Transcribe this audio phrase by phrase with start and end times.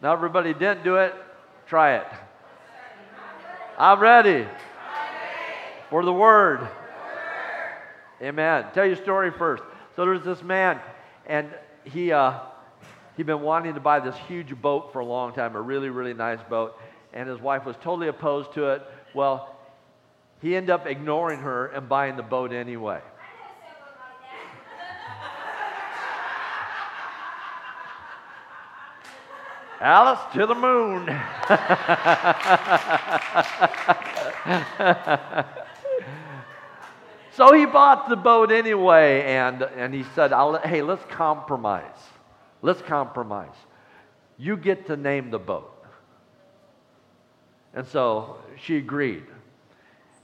[0.00, 1.14] Now, everybody didn't do it.
[1.66, 2.06] Try it.
[3.78, 4.46] I'm ready
[5.90, 6.66] for the word.
[8.20, 8.66] Amen.
[8.74, 9.62] Tell your story first.
[9.94, 10.80] So there's this man,
[11.26, 11.48] and
[11.84, 12.40] he uh,
[13.16, 16.14] he'd been wanting to buy this huge boat for a long time, a really really
[16.14, 16.76] nice boat,
[17.12, 18.82] and his wife was totally opposed to it.
[19.14, 19.56] Well,
[20.40, 23.00] he ended up ignoring her and buying the boat anyway.
[29.80, 31.06] Alice to the moon.
[37.32, 40.32] so he bought the boat anyway, and, and he said,
[40.64, 41.84] Hey, let's compromise.
[42.60, 43.54] Let's compromise.
[44.36, 45.72] You get to name the boat.
[47.74, 49.26] And so she agreed.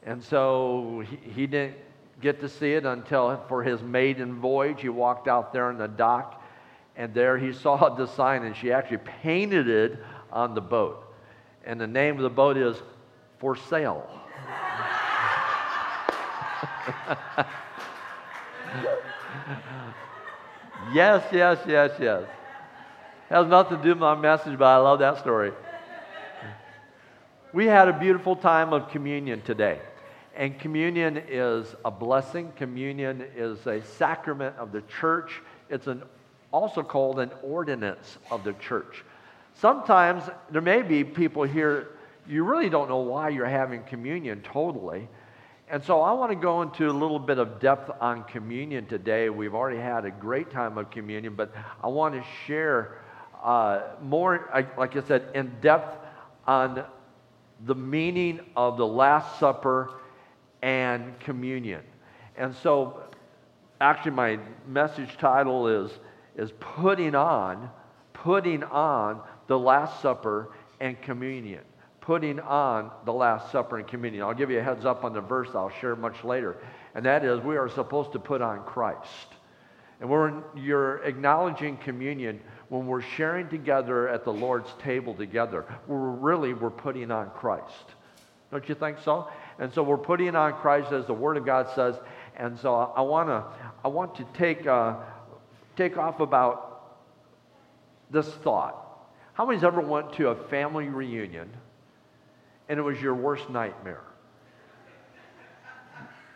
[0.05, 1.77] And so he, he didn't
[2.21, 4.81] get to see it until for his maiden voyage.
[4.81, 6.44] He walked out there in the dock
[6.97, 9.99] and there he saw the sign, and she actually painted it
[10.33, 11.01] on the boat.
[11.65, 12.77] And the name of the boat is
[13.39, 14.07] For Sale.
[20.93, 22.25] yes, yes, yes, yes.
[23.31, 25.53] Has nothing to do with my message, but I love that story.
[27.53, 29.81] We had a beautiful time of communion today.
[30.37, 32.53] And communion is a blessing.
[32.57, 35.41] Communion is a sacrament of the church.
[35.71, 36.03] It's an
[36.55, 39.03] also called an ordinance of the church.
[39.55, 41.89] Sometimes there may be people here,
[42.29, 45.09] you really don't know why you're having communion totally.
[45.69, 49.31] And so I want to go into a little bit of depth on communion today.
[49.31, 52.99] We've already had a great time of communion, but I want to share
[53.43, 55.99] uh, more, like I said, in depth
[56.47, 56.85] on
[57.67, 59.91] the meaning of the Last Supper
[60.63, 61.83] and communion.
[62.37, 63.03] And so,
[63.81, 64.39] actually, my
[64.69, 65.91] message title is
[66.37, 67.71] is putting on,
[68.13, 71.63] putting on the Last Supper and communion.
[72.01, 74.23] Putting on the Last Supper and communion.
[74.23, 76.57] I'll give you a heads up on the verse I'll share much later.
[76.95, 79.29] And that is, we are supposed to put on Christ.
[80.01, 86.11] And when you're acknowledging communion, when we're sharing together at the Lord's table together, we're
[86.11, 87.95] really we're putting on Christ.
[88.51, 89.29] Don't you think so?
[89.59, 91.97] And so we're putting on Christ as the Word of God says.
[92.37, 93.45] And so I want to
[93.85, 94.97] I want to take uh,
[95.77, 96.99] take off about
[98.11, 98.81] this thought.
[99.35, 101.51] How many's ever went to a family reunion
[102.69, 104.05] and it was your worst nightmare?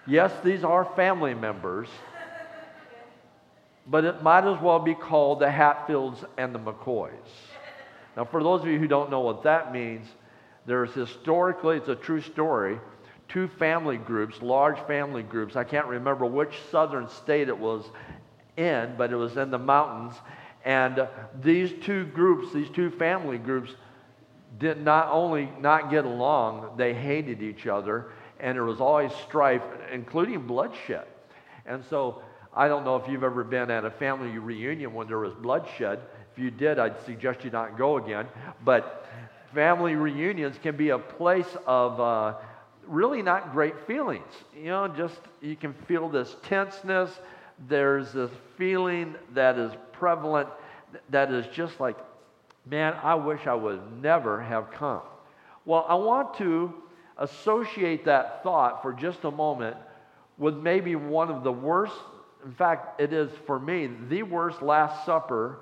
[0.07, 1.89] Yes, these are family members,
[3.87, 7.13] but it might as well be called the Hatfields and the McCoys.
[8.17, 10.07] Now, for those of you who don't know what that means,
[10.67, 12.81] there's historically, it's a true story,
[13.29, 15.57] two family groups, large family groups.
[15.57, 17.85] I can't remember which southern state it was
[18.59, 20.15] in, but it was in the mountains.
[20.65, 21.09] And
[21.41, 23.75] these two groups, these two family groups,
[24.59, 29.63] did not only not get along, they hated each other, and there was always strife,
[29.93, 31.07] including bloodshed.
[31.65, 32.23] And so
[32.55, 36.01] I don't know if you've ever been at a family reunion when there was bloodshed.
[36.33, 38.27] If you did, I'd suggest you not go again.
[38.65, 39.07] But
[39.55, 42.35] family reunions can be a place of uh,
[42.87, 44.33] really not great feelings.
[44.57, 47.11] You know, just you can feel this tenseness
[47.67, 50.49] there's this feeling that is prevalent
[51.11, 51.97] that is just like,
[52.67, 55.03] man, I wish I would never have come.
[55.65, 56.73] Well, I want to
[57.19, 59.77] associate that thought for just a moment
[60.39, 61.97] with maybe one of the worst,
[62.45, 65.59] in fact, it is for me, the worst Last Supper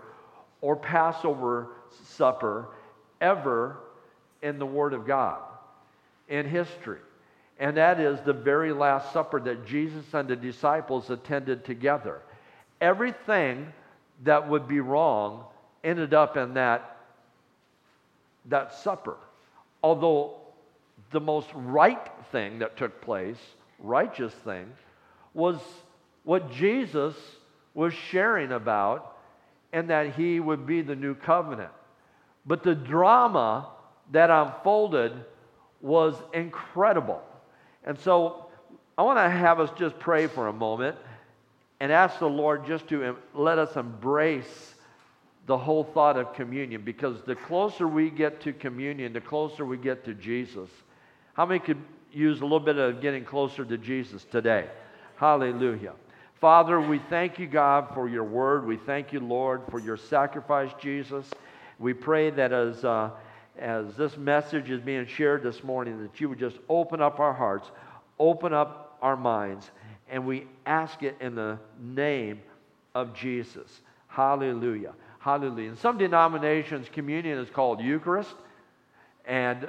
[0.61, 1.69] or Passover
[2.05, 2.69] supper
[3.21, 3.79] ever
[4.43, 5.41] in the Word of God
[6.29, 6.99] in history
[7.59, 12.21] and that is the very last supper that Jesus and the disciples attended together.
[12.81, 13.73] Everything
[14.25, 15.45] that would be wrong
[15.83, 16.99] ended up in that,
[18.47, 19.17] that supper.
[19.83, 20.35] Although
[21.13, 23.39] the most right thing that took place,
[23.79, 24.71] righteous thing,
[25.33, 25.59] was
[26.25, 27.15] what Jesus
[27.73, 29.17] was sharing about
[29.73, 31.73] and that he would be the new covenant.
[32.45, 33.69] But the drama
[34.13, 35.13] that unfolded
[35.81, 37.23] was incredible.
[37.87, 38.47] And so
[38.99, 40.97] I want to have us just pray for a moment
[41.81, 44.75] and ask the Lord just to let us embrace
[45.47, 49.77] the whole thought of communion because the closer we get to communion, the closer we
[49.77, 50.69] get to Jesus.
[51.35, 51.79] How many could
[52.13, 54.67] use a little bit of getting closer to Jesus today?
[55.17, 55.93] Hallelujah.
[56.41, 58.67] Father, we thank you, God, for your word.
[58.67, 61.27] We thank you, Lord, for your sacrifice, Jesus.
[61.79, 63.11] We pray that as uh,
[63.59, 67.33] as this message is being shared this morning, that you would just open up our
[67.33, 67.71] hearts,
[68.19, 69.71] open up our minds,
[70.09, 72.41] and we ask it in the name
[72.95, 73.81] of Jesus.
[74.09, 74.95] Hallelujah.
[75.19, 75.71] Hallelujah.
[75.71, 78.35] In some denominations, communion is called Eucharist,
[79.27, 79.69] and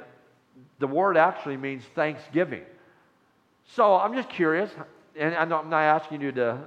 [0.78, 2.62] the word actually means thanksgiving.
[3.74, 4.70] So I'm just curious,
[5.16, 6.58] and I'm not asking you to,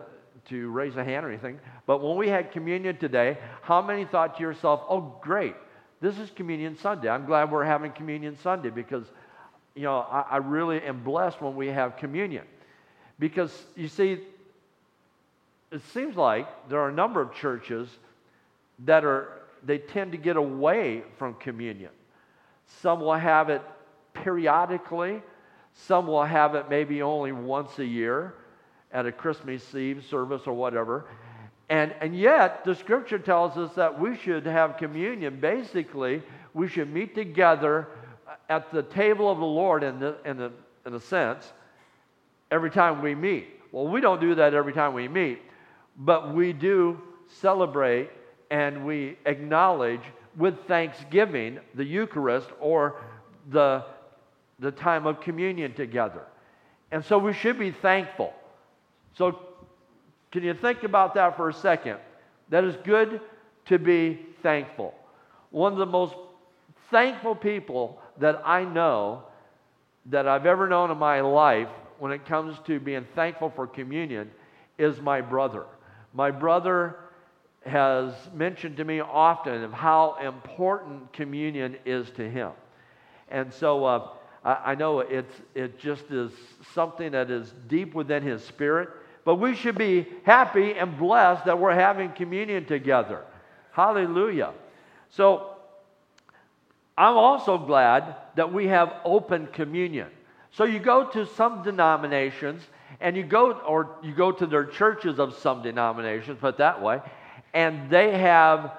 [0.49, 4.37] to raise a hand or anything, but when we had communion today, how many thought
[4.37, 5.55] to yourself, oh, great,
[6.01, 7.09] this is Communion Sunday.
[7.09, 9.05] I'm glad we're having Communion Sunday because,
[9.75, 12.43] you know, I, I really am blessed when we have communion.
[13.19, 14.19] Because, you see,
[15.71, 17.87] it seems like there are a number of churches
[18.79, 21.91] that are, they tend to get away from communion.
[22.81, 23.61] Some will have it
[24.13, 25.21] periodically,
[25.73, 28.33] some will have it maybe only once a year
[28.91, 31.05] at a Christmas Eve service or whatever.
[31.71, 35.39] And, and yet, the scripture tells us that we should have communion.
[35.39, 36.21] Basically,
[36.53, 37.87] we should meet together
[38.49, 40.51] at the table of the Lord, in, the, in, the,
[40.85, 41.53] in a sense,
[42.51, 43.47] every time we meet.
[43.71, 45.41] Well, we don't do that every time we meet,
[45.95, 46.99] but we do
[47.39, 48.09] celebrate
[48.49, 50.01] and we acknowledge
[50.35, 53.01] with thanksgiving the Eucharist or
[53.49, 53.85] the,
[54.59, 56.23] the time of communion together.
[56.91, 58.33] And so we should be thankful.
[59.17, 59.39] So,
[60.31, 61.97] can you think about that for a second?
[62.49, 63.21] That is good
[63.65, 64.93] to be thankful.
[65.51, 66.15] One of the most
[66.89, 69.23] thankful people that I know,
[70.07, 71.69] that I've ever known in my life,
[71.99, 74.31] when it comes to being thankful for communion,
[74.77, 75.65] is my brother.
[76.13, 76.95] My brother
[77.65, 82.51] has mentioned to me often of how important communion is to him.
[83.29, 84.07] And so uh,
[84.43, 86.31] I, I know it's, it just is
[86.73, 88.89] something that is deep within his spirit.
[89.23, 93.23] But we should be happy and blessed that we're having communion together.
[93.71, 94.51] Hallelujah.
[95.09, 95.55] So
[96.97, 100.07] I'm also glad that we have open communion.
[100.51, 102.63] So you go to some denominations
[102.99, 106.99] and you go or you go to their churches of some denominations, put that way,
[107.53, 108.73] and they have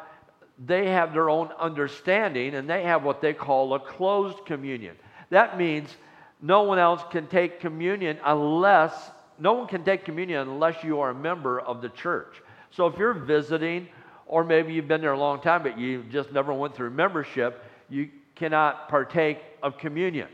[0.67, 4.97] they have their own understanding and they have what they call a closed communion.
[5.31, 5.97] That means
[6.41, 11.11] no one else can take communion unless no one can take communion unless you are
[11.11, 12.43] a member of the church.
[12.71, 13.89] So if you're visiting,
[14.27, 17.63] or maybe you've been there a long time, but you just never went through membership,
[17.89, 20.29] you cannot partake of communion.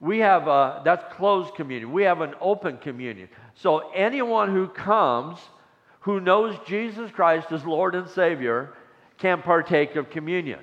[0.00, 1.92] We have a, that's closed communion.
[1.92, 3.28] We have an open communion.
[3.54, 5.38] So anyone who comes
[6.00, 8.72] who knows Jesus Christ as Lord and Savior
[9.18, 10.60] can partake of communion.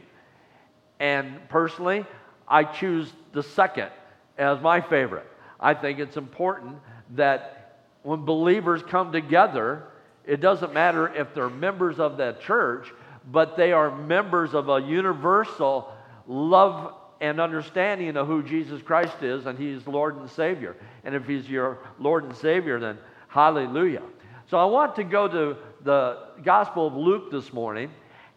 [1.00, 2.06] And personally,
[2.48, 3.90] I choose the second
[4.38, 5.28] as my favorite.
[5.60, 6.78] I think it's important
[7.16, 9.84] that when believers come together,
[10.26, 12.92] it doesn't matter if they're members of that church,
[13.32, 15.92] but they are members of a universal
[16.28, 20.76] love and understanding of who Jesus Christ is, and He's Lord and Savior.
[21.04, 24.04] And if He's your Lord and Savior, then hallelujah.
[24.50, 27.92] So I want to go to the Gospel of Luke this morning,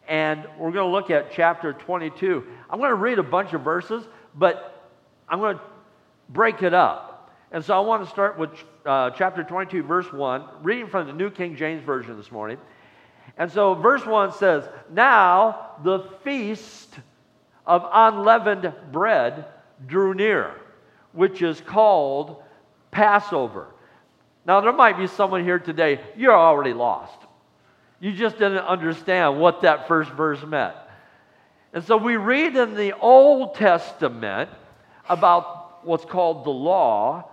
[0.08, 2.44] and we're going to look at chapter 22.
[2.68, 4.90] I'm going to read a bunch of verses, but
[5.28, 5.62] I'm going to
[6.30, 7.09] break it up.
[7.52, 8.50] And so I want to start with
[8.86, 12.58] uh, chapter 22, verse 1, reading from the New King James Version this morning.
[13.36, 16.94] And so verse 1 says, Now the feast
[17.66, 19.46] of unleavened bread
[19.86, 20.54] drew near,
[21.12, 22.42] which is called
[22.90, 23.68] Passover.
[24.46, 27.18] Now, there might be someone here today, you're already lost.
[28.00, 30.74] You just didn't understand what that first verse meant.
[31.72, 34.50] And so we read in the Old Testament
[35.08, 37.29] about what's called the law,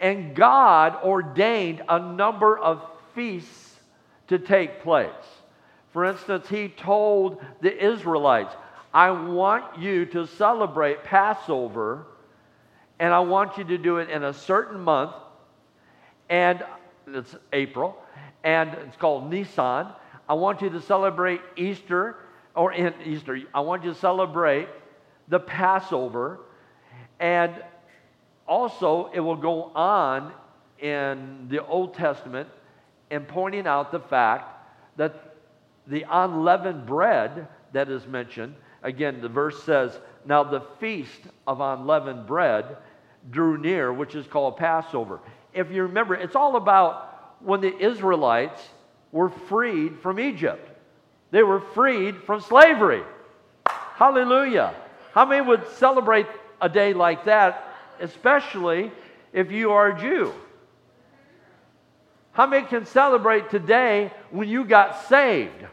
[0.00, 2.82] and God ordained a number of
[3.14, 3.76] feasts
[4.28, 5.10] to take place.
[5.92, 8.54] For instance, He told the Israelites,
[8.92, 12.06] I want you to celebrate Passover,
[12.98, 15.12] and I want you to do it in a certain month,
[16.28, 16.64] and
[17.06, 17.96] it's April,
[18.44, 19.88] and it's called Nisan.
[20.28, 22.16] I want you to celebrate Easter,
[22.54, 24.68] or in Easter, I want you to celebrate
[25.28, 26.40] the Passover,
[27.20, 27.52] and
[28.46, 30.32] also, it will go on
[30.78, 32.48] in the Old Testament
[33.10, 35.36] in pointing out the fact that
[35.86, 42.26] the unleavened bread that is mentioned, again, the verse says, Now the feast of unleavened
[42.26, 42.76] bread
[43.30, 45.20] drew near, which is called Passover.
[45.52, 48.62] If you remember, it's all about when the Israelites
[49.12, 50.70] were freed from Egypt,
[51.30, 53.02] they were freed from slavery.
[53.66, 54.74] Hallelujah.
[55.12, 56.26] How many would celebrate
[56.60, 58.92] a day like that especially
[59.32, 60.32] if you are a Jew.
[62.32, 65.66] How many can celebrate today when you got saved?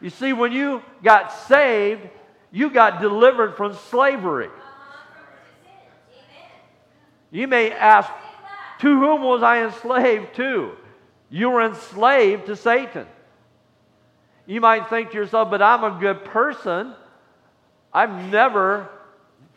[0.00, 2.08] You see, when you got saved,
[2.50, 4.48] you got delivered from slavery.
[7.30, 8.10] You may ask,
[8.80, 10.72] to whom was I enslaved to?
[11.28, 13.06] You were enslaved to Satan.
[14.46, 16.94] You might think to yourself, but I'm a good person.
[17.92, 18.88] I've never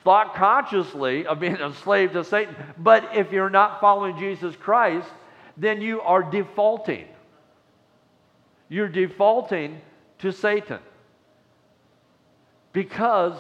[0.04, 2.56] thought consciously of being a slave to Satan.
[2.78, 5.08] But if you're not following Jesus Christ,
[5.58, 7.08] then you are defaulting.
[8.70, 9.82] You're defaulting
[10.20, 10.80] to Satan.
[12.72, 13.38] Because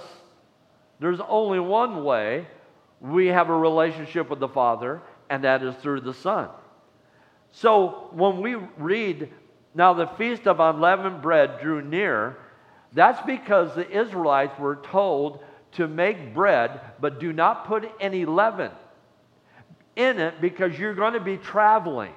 [1.00, 2.48] there's only one way
[3.02, 6.50] we have a relationship with the Father, and that is through the Son.
[7.52, 9.30] So when we read,
[9.76, 12.38] now the feast of unleavened bread drew near,
[12.94, 15.44] that's because the Israelites were told
[15.74, 18.72] to make bread, but do not put any leaven
[19.96, 22.14] in it because you're going to be traveling.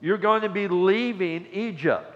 [0.00, 2.10] You're going to be leaving Egypt.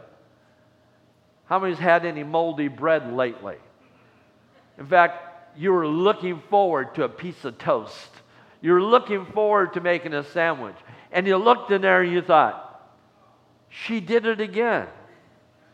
[1.46, 3.56] How many's had any moldy bread lately?
[4.78, 8.10] In fact, you were looking forward to a piece of toast.
[8.60, 10.76] You're looking forward to making a sandwich.
[11.10, 12.64] And you looked in there and you thought,
[13.68, 14.86] she did it again.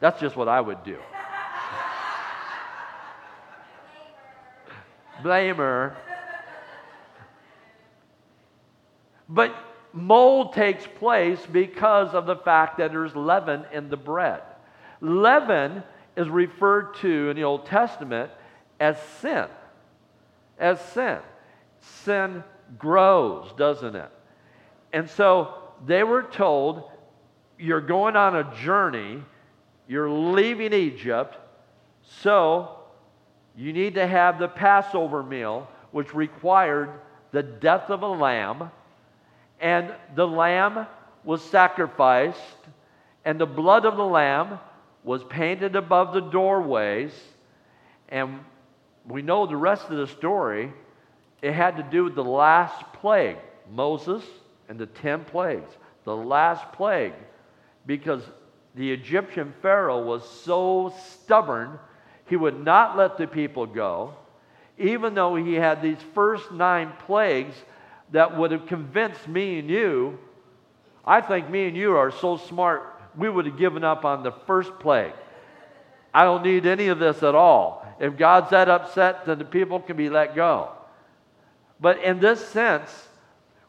[0.00, 0.98] That's just what I would do.
[5.24, 5.96] Blame her.
[9.26, 9.56] But
[9.94, 14.42] mold takes place because of the fact that there's leaven in the bread.
[15.00, 15.82] Leaven
[16.14, 18.32] is referred to in the Old Testament
[18.78, 19.46] as sin.
[20.58, 21.20] As sin.
[21.80, 22.44] Sin
[22.78, 24.10] grows, doesn't it?
[24.92, 25.54] And so
[25.86, 26.90] they were told,
[27.58, 29.22] You're going on a journey,
[29.88, 31.38] you're leaving Egypt,
[32.02, 32.83] so
[33.56, 36.90] you need to have the Passover meal, which required
[37.30, 38.70] the death of a lamb,
[39.60, 40.86] and the lamb
[41.24, 42.38] was sacrificed,
[43.24, 44.58] and the blood of the lamb
[45.04, 47.12] was painted above the doorways,
[48.08, 48.40] and
[49.06, 50.72] we know the rest of the story.
[51.42, 53.36] It had to do with the last plague,
[53.70, 54.24] Moses
[54.68, 55.70] and the 10 plagues.
[56.04, 57.14] The last plague,
[57.86, 58.22] because
[58.74, 61.78] the Egyptian Pharaoh was so stubborn,
[62.26, 64.14] he would not let the people go,
[64.78, 67.54] even though he had these first nine plagues
[68.12, 70.18] that would have convinced me and you.
[71.04, 72.82] I think me and you are so smart,
[73.16, 75.12] we would have given up on the first plague.
[76.12, 77.86] I don't need any of this at all.
[78.00, 80.70] If God's that upset, then the people can be let go.
[81.80, 83.08] But in this sense,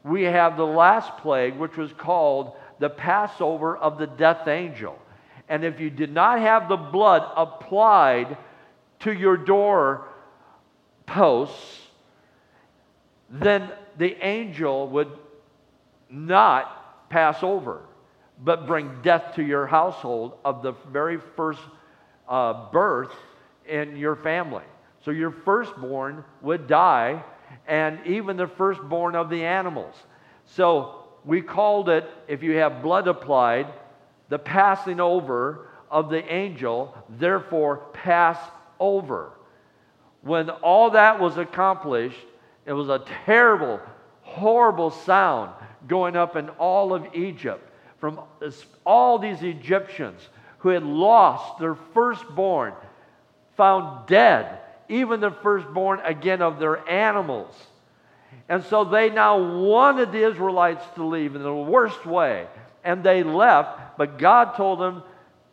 [0.03, 4.97] we have the last plague, which was called the Passover of the death angel.
[5.47, 8.37] And if you did not have the blood applied
[8.99, 10.07] to your door
[11.05, 11.81] posts,
[13.29, 15.11] then the angel would
[16.09, 17.81] not pass over,
[18.43, 21.61] but bring death to your household of the very first
[22.27, 23.13] uh, birth
[23.67, 24.63] in your family.
[25.03, 27.23] So your firstborn would die,
[27.67, 29.95] and even the firstborn of the animals.
[30.45, 33.67] So we called it, if you have blood applied,
[34.29, 38.37] the passing over of the angel, therefore pass
[38.79, 39.31] over.
[40.21, 42.17] When all that was accomplished,
[42.65, 43.79] it was a terrible,
[44.23, 45.51] horrible sound
[45.87, 48.19] going up in all of Egypt from
[48.85, 50.29] all these Egyptians
[50.59, 52.73] who had lost their firstborn,
[53.55, 57.55] found dead, even the firstborn again of their animals.
[58.49, 62.47] And so they now wanted the Israelites to leave in the worst way.
[62.85, 65.03] And they left, but God told them,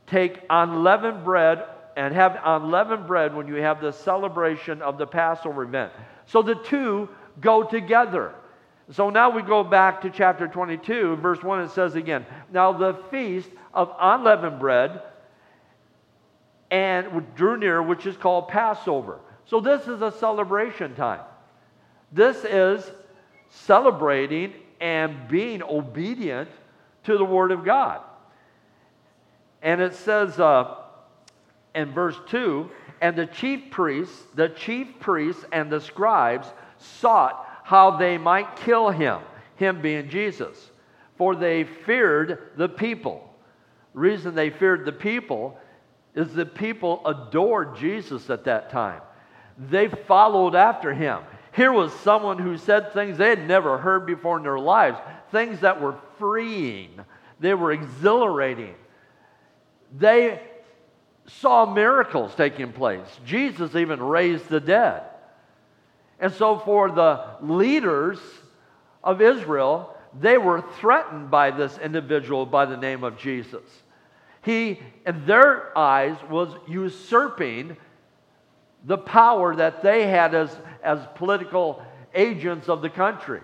[0.06, 1.64] take unleavened bread
[1.96, 5.92] and have unleavened bread when you have the celebration of the Passover event.
[6.26, 7.08] So the two
[7.40, 8.34] go together.
[8.90, 11.62] So now we go back to chapter 22, verse 1.
[11.62, 15.02] It says again, Now the feast of unleavened bread
[16.70, 19.20] and drew near, which is called Passover.
[19.44, 21.20] So this is a celebration time.
[22.12, 22.90] This is
[23.48, 26.48] celebrating and being obedient
[27.04, 28.00] to the Word of God.
[29.62, 30.76] And it says uh,
[31.74, 37.96] in verse 2 and the chief priests, the chief priests and the scribes sought how
[37.96, 39.20] they might kill him,
[39.56, 40.70] him being Jesus,
[41.16, 43.28] for they feared the people.
[43.94, 45.58] Reason they feared the people
[46.14, 49.00] is the people adored Jesus at that time.
[49.58, 51.20] They followed after him.
[51.54, 54.98] Here was someone who said things they had never heard before in their lives,
[55.30, 57.00] things that were freeing,
[57.40, 58.74] they were exhilarating.
[59.96, 60.40] They
[61.26, 63.06] saw miracles taking place.
[63.24, 65.02] Jesus even raised the dead.
[66.18, 68.18] And so, for the leaders
[69.02, 73.64] of Israel, they were threatened by this individual by the name of Jesus.
[74.42, 77.76] He, in their eyes, was usurping
[78.84, 81.84] the power that they had as, as political
[82.14, 83.40] agents of the country.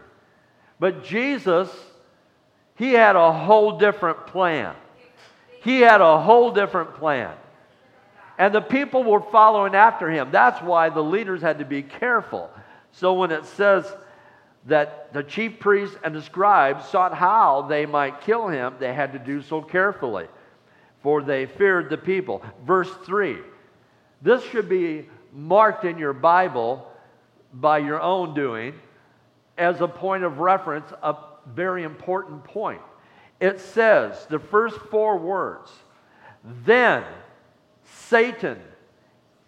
[0.80, 1.70] But Jesus,
[2.76, 4.74] he had a whole different plan.
[5.62, 7.34] He had a whole different plan.
[8.38, 10.30] And the people were following after him.
[10.30, 12.50] That's why the leaders had to be careful.
[12.92, 13.84] So when it says
[14.66, 19.12] that the chief priests and the scribes sought how they might kill him, they had
[19.12, 20.26] to do so carefully,
[21.02, 22.42] for they feared the people.
[22.64, 23.38] Verse 3
[24.22, 26.90] this should be marked in your Bible
[27.52, 28.74] by your own doing
[29.56, 31.16] as a point of reference, a
[31.54, 32.80] very important point.
[33.40, 35.70] It says, the first four words,
[36.64, 37.04] then
[37.84, 38.58] Satan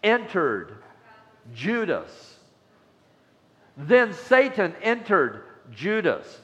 [0.03, 0.77] entered
[1.55, 2.37] Judas.
[3.77, 6.41] Then Satan entered Judas.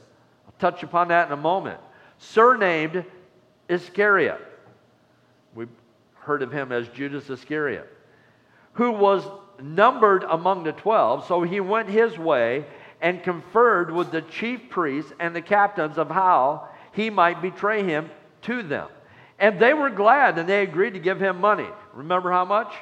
[0.46, 1.80] I'll touch upon that in a moment.
[2.18, 3.04] Surnamed
[3.68, 4.40] Iscariot.
[5.54, 5.66] We
[6.14, 7.92] heard of him as Judas Iscariot,
[8.76, 9.26] who was
[9.60, 11.26] numbered among the twelve.
[11.26, 12.64] So he went his way
[13.00, 18.10] and conferred with the chief priests and the captains of how he might betray him
[18.42, 18.88] to them.
[19.38, 21.68] And they were glad and they agreed to give him money.
[21.94, 22.72] Remember how much?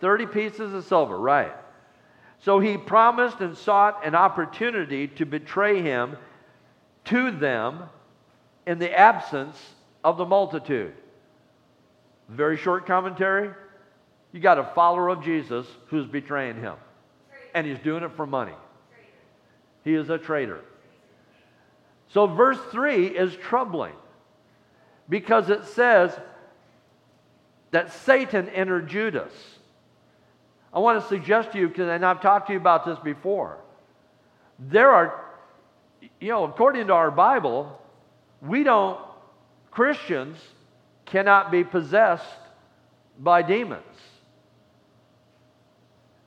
[0.00, 1.52] 30 pieces of silver, right.
[2.40, 6.16] So he promised and sought an opportunity to betray him
[7.06, 7.84] to them
[8.66, 9.56] in the absence
[10.04, 10.94] of the multitude.
[12.28, 13.50] Very short commentary.
[14.32, 16.74] You got a follower of Jesus who's betraying him,
[17.54, 18.54] and he's doing it for money.
[19.84, 20.60] He is a traitor.
[22.08, 23.94] So, verse 3 is troubling
[25.08, 26.18] because it says
[27.70, 29.32] that Satan entered Judas.
[30.72, 33.58] I want to suggest to you, and I've talked to you about this before,
[34.58, 35.24] there are,
[36.20, 37.80] you know, according to our Bible,
[38.40, 39.00] we don't,
[39.70, 40.38] Christians
[41.06, 42.24] cannot be possessed
[43.18, 43.82] by demons.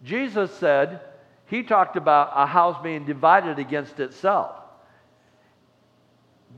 [0.03, 1.01] Jesus said,
[1.45, 4.55] he talked about a house being divided against itself.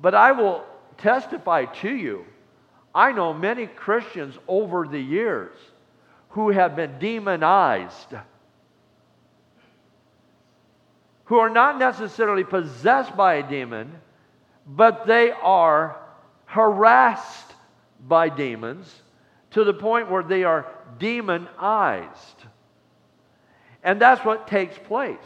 [0.01, 0.63] But I will
[0.98, 2.25] testify to you,
[2.94, 5.56] I know many Christians over the years
[6.30, 8.13] who have been demonized,
[11.25, 13.94] who are not necessarily possessed by a demon,
[14.68, 15.98] but they are
[16.46, 17.50] harassed
[18.07, 19.01] by demons
[19.51, 20.66] to the point where they are
[21.00, 22.46] demonized.
[23.83, 25.18] And that's what takes place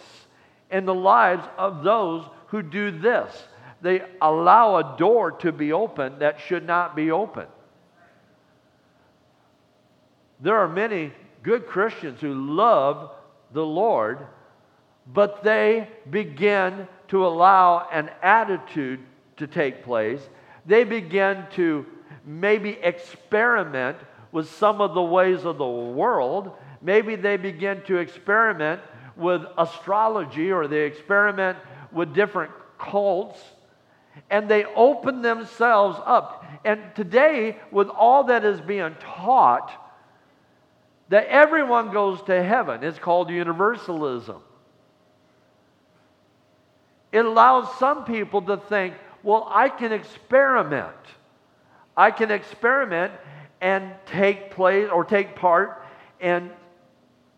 [0.72, 3.48] in the lives of those who do this
[3.86, 7.46] they allow a door to be open that should not be open.
[10.40, 13.12] There are many good Christians who love
[13.54, 14.26] the Lord,
[15.06, 19.02] but they begin to allow an attitude
[19.38, 20.22] to take place.
[20.66, 21.86] They begin to
[22.26, 23.98] maybe experiment
[24.32, 26.52] with some of the ways of the world.
[26.82, 28.82] Maybe they begin to experiment
[29.16, 31.58] with astrology or they experiment
[31.92, 33.40] with different cults
[34.30, 36.46] and they open themselves up.
[36.64, 39.72] And today, with all that is being taught,
[41.10, 44.42] that everyone goes to heaven, it's called universalism.
[47.12, 50.96] It allows some people to think, well, I can experiment.
[51.98, 53.14] I can experiment
[53.62, 55.84] and take place or take part
[56.20, 56.52] in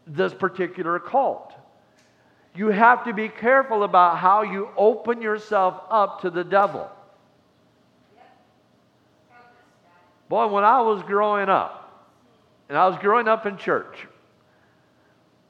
[0.08, 1.54] this particular cult
[2.58, 6.90] you have to be careful about how you open yourself up to the devil.
[10.28, 11.84] Boy, when I was growing up,
[12.68, 14.08] and I was growing up in church,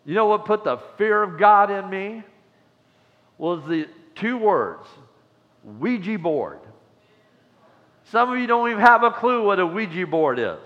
[0.06, 2.24] you know what put the fear of God in me?
[3.38, 4.86] Was the two words
[5.80, 6.60] Ouija board.
[8.12, 10.60] Some of you don't even have a clue what a Ouija board is.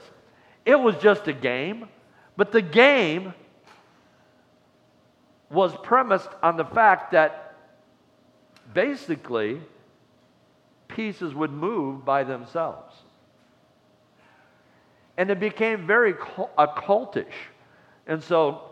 [0.66, 1.88] It was just a game,
[2.38, 3.34] but the game
[5.50, 7.56] was premised on the fact that
[8.74, 9.60] basically
[10.88, 12.96] pieces would move by themselves.
[15.18, 17.26] And it became very occultish.
[17.26, 18.72] Uh, and so,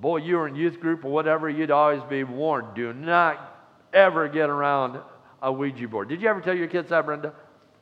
[0.00, 3.56] boy, you were in youth group or whatever, you'd always be warned do not
[3.92, 5.00] ever get around
[5.42, 6.08] a Ouija board.
[6.08, 7.32] Did you ever tell your kids that, Brenda?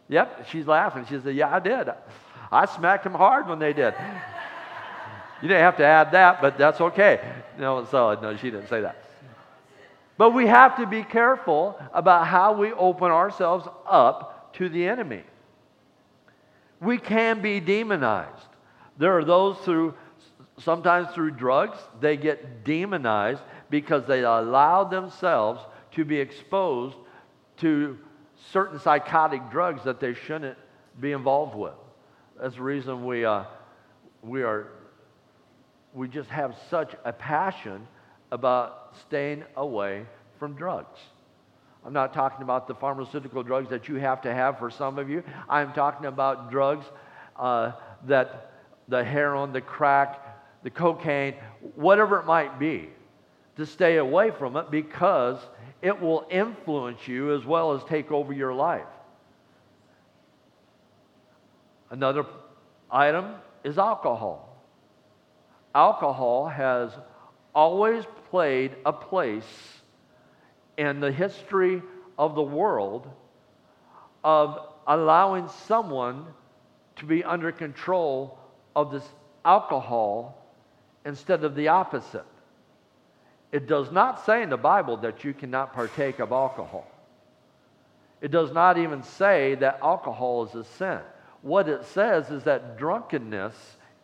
[0.09, 1.07] Yep, she's laughing.
[1.09, 1.89] She said, Yeah, I did.
[2.51, 3.95] I smacked them hard when they did.
[5.41, 7.21] You didn't have to add that, but that's okay.
[7.59, 8.97] No, so no, she didn't say that.
[10.17, 15.25] But we have to be careful about how we open ourselves up to the enemy.
[16.81, 18.49] We can be demonized.
[18.99, 19.95] There are those through,
[20.59, 25.63] sometimes through drugs, they get demonized because they allow themselves
[25.93, 26.97] to be exposed
[27.59, 27.99] to
[28.51, 30.59] certain psychotic drugs that they shouldn't
[31.01, 31.75] be involved with.
[32.41, 33.45] That's the reason we, uh,
[34.23, 34.69] we are
[35.95, 37.87] we just have such a passion
[38.31, 40.07] about staying away
[40.39, 40.99] from drugs.
[41.85, 45.11] I'm not talking about the pharmaceutical drugs that you have to have for some of
[45.11, 45.23] you.
[45.49, 46.87] I'm talking about drugs
[47.37, 47.73] uh,
[48.07, 48.53] that
[48.89, 51.35] the heroin, the crack, the cocaine,
[51.75, 52.89] whatever it might be,
[53.57, 55.39] to stay away from it because
[55.83, 58.87] it will influence you as well as take over your life.
[61.91, 62.25] Another
[62.91, 64.57] item is alcohol.
[65.75, 66.93] Alcohol has
[67.55, 69.81] always played a place
[70.79, 71.83] in the history
[72.19, 73.11] of the world
[74.25, 76.27] of allowing someone
[76.97, 78.39] to be under control
[78.77, 79.05] of this
[79.45, 80.47] alcohol
[81.05, 82.25] instead of the opposite.
[83.53, 86.91] It does not say in the Bible that you cannot partake of alcohol.
[88.23, 91.01] It does not even say that alcohol is a sin.
[91.43, 93.55] What it says is that drunkenness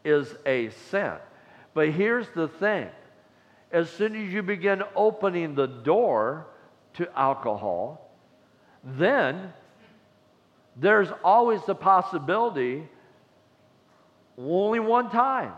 [0.05, 1.15] is a sin.
[1.73, 2.89] But here's the thing
[3.71, 6.47] as soon as you begin opening the door
[6.95, 8.11] to alcohol,
[8.83, 9.53] then
[10.77, 12.89] there's always the possibility,
[14.39, 15.53] only one time,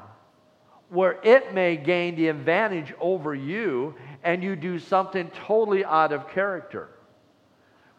[0.90, 6.28] where it may gain the advantage over you and you do something totally out of
[6.28, 6.88] character.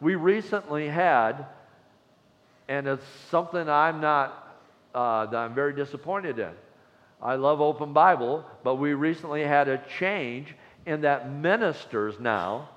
[0.02, 1.46] We recently had,
[2.68, 4.58] and it's something I'm not,
[4.94, 6.52] uh, that I'm very disappointed in.
[7.22, 12.70] I love open Bible, but we recently had a change in that ministers now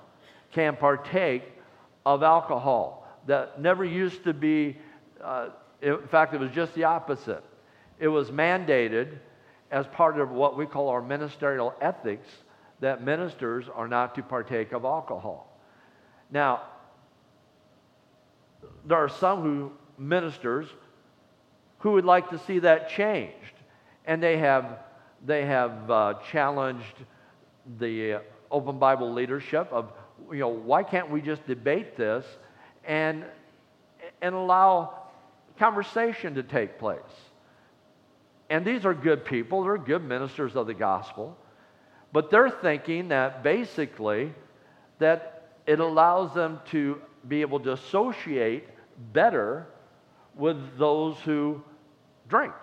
[0.53, 1.43] can partake
[2.05, 3.05] of alcohol.
[3.27, 4.77] That never used to be,
[5.21, 5.49] uh,
[5.81, 7.43] in fact, it was just the opposite.
[7.99, 9.17] It was mandated
[9.71, 12.27] as part of what we call our ministerial ethics
[12.79, 15.59] that ministers are not to partake of alcohol.
[16.31, 16.63] Now,
[18.85, 20.67] there are some who ministers
[21.79, 23.53] who would like to see that changed
[24.05, 24.79] and they have,
[25.25, 27.05] they have uh, challenged
[27.79, 28.19] the uh,
[28.51, 29.91] open Bible leadership of,
[30.31, 32.25] you know, why can't we just debate this
[32.85, 33.25] and,
[34.21, 34.93] and allow
[35.57, 36.99] conversation to take place?
[38.49, 41.37] And these are good people, they're good ministers of the gospel,
[42.13, 44.33] but they're thinking that basically
[44.99, 48.67] that it allows them to be able to associate
[49.13, 49.67] better
[50.35, 51.63] with those who
[52.29, 52.53] drink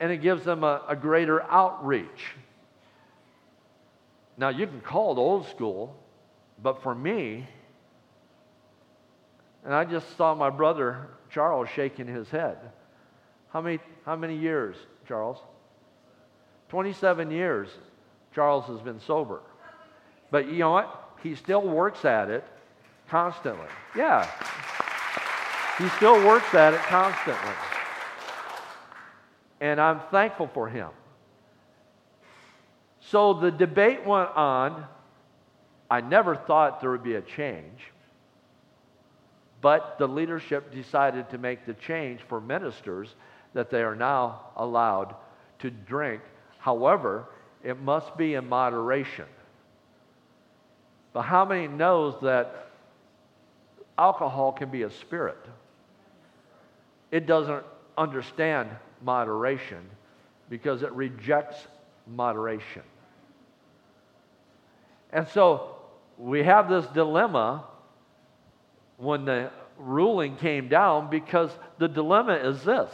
[0.00, 2.34] and it gives them a, a greater outreach.
[4.36, 5.96] Now, you can call it old school,
[6.62, 7.48] but for me,
[9.64, 12.58] and I just saw my brother Charles shaking his head.
[13.54, 14.76] How many, how many years,
[15.08, 15.38] Charles?
[16.68, 17.70] 27 years
[18.34, 19.40] Charles has been sober.
[20.30, 21.12] But you know what?
[21.22, 22.44] He still works at it
[23.08, 23.68] constantly.
[23.96, 24.28] Yeah.
[25.78, 27.54] He still works at it constantly
[29.64, 30.90] and I'm thankful for him.
[33.00, 34.86] So the debate went on.
[35.90, 37.80] I never thought there would be a change,
[39.62, 43.14] but the leadership decided to make the change for ministers
[43.54, 45.14] that they are now allowed
[45.60, 46.20] to drink.
[46.58, 47.26] However,
[47.62, 49.26] it must be in moderation.
[51.12, 52.70] But how many knows that
[53.96, 55.38] alcohol can be a spirit?
[57.10, 57.64] It doesn't
[57.96, 58.68] understand
[59.02, 59.88] moderation
[60.50, 61.56] because it rejects
[62.06, 62.82] moderation.
[65.12, 65.76] And so
[66.18, 67.64] we have this dilemma
[68.96, 72.90] when the ruling came down because the dilemma is this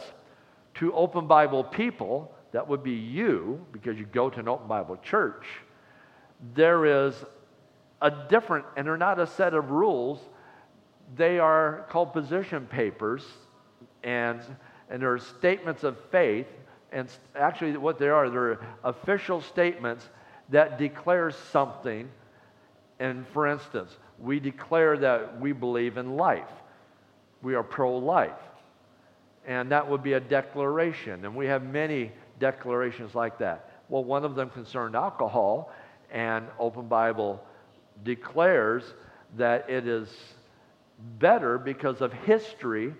[0.75, 4.97] to open Bible people, that would be you, because you go to an open Bible
[4.97, 5.45] church,
[6.55, 7.15] there is
[8.01, 10.19] a different, and they're not a set of rules,
[11.15, 13.25] they are called position papers.
[14.03, 14.41] And
[14.91, 16.47] and there are statements of faith,
[16.91, 20.09] and actually, what they are, they're official statements
[20.49, 22.09] that declare something.
[22.99, 26.51] And for instance, we declare that we believe in life,
[27.41, 28.31] we are pro life.
[29.45, 31.25] And that would be a declaration.
[31.25, 33.71] And we have many declarations like that.
[33.89, 35.71] Well, one of them concerned alcohol,
[36.11, 37.43] and Open Bible
[38.03, 38.83] declares
[39.37, 40.09] that it is
[41.19, 42.93] better because of history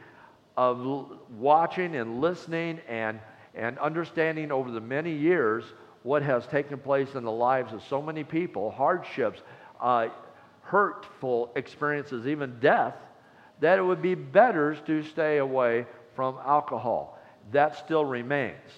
[0.58, 3.20] of watching and listening and,
[3.56, 5.64] and understanding over the many years
[6.04, 9.42] what has taken place in the lives of so many people, hardships,
[9.80, 10.08] uh,
[10.62, 12.96] hurtful experiences, even death,
[13.60, 15.86] that it would be better to stay away
[16.22, 17.18] from alcohol.
[17.52, 18.70] That still remains.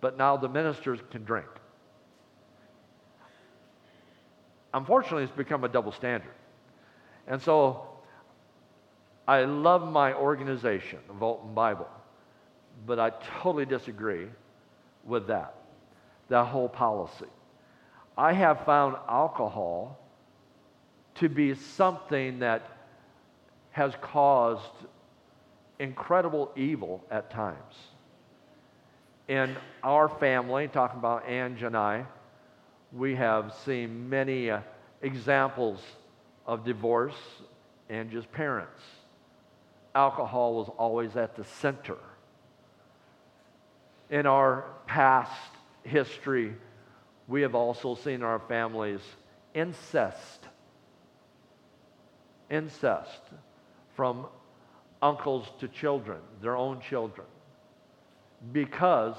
[0.00, 1.48] But now the ministers can drink.
[4.72, 6.30] Unfortunately, it's become a double standard.
[7.26, 7.88] And so
[9.26, 11.88] I love my organization, Open Bible,
[12.86, 13.10] but I
[13.42, 14.28] totally disagree
[15.04, 15.56] with that,
[16.28, 17.32] that whole policy.
[18.16, 19.98] I have found alcohol
[21.16, 22.62] to be something that
[23.72, 24.86] has caused
[25.82, 27.74] incredible evil at times.
[29.28, 32.06] in our family, talking about Ange and I,
[32.92, 34.60] we have seen many uh,
[35.00, 35.80] examples
[36.46, 37.16] of divorce
[37.88, 38.82] and just parents.
[39.94, 41.96] Alcohol was always at the center.
[44.10, 46.54] In our past history,
[47.26, 49.00] we have also seen our families
[49.54, 50.46] incest.
[52.50, 53.22] Incest
[53.96, 54.26] from
[55.02, 57.26] uncles to children, their own children,
[58.52, 59.16] because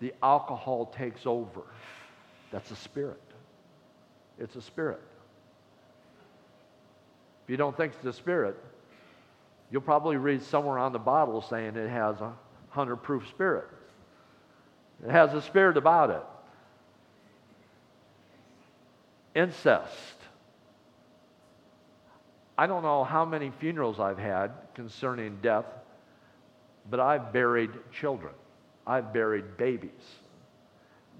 [0.00, 1.62] the alcohol takes over.
[2.50, 3.20] That's a spirit.
[4.38, 5.02] It's a spirit.
[7.44, 8.56] If you don't think it's a spirit,
[9.70, 12.32] you'll probably read somewhere on the bottle saying it has a
[12.70, 13.66] hundred proof spirit.
[15.04, 16.22] It has a spirit about it.
[19.34, 20.16] Incest.
[22.56, 25.66] I don't know how many funerals I've had concerning death,
[26.88, 28.32] but I've buried children.
[28.86, 29.90] I've buried babies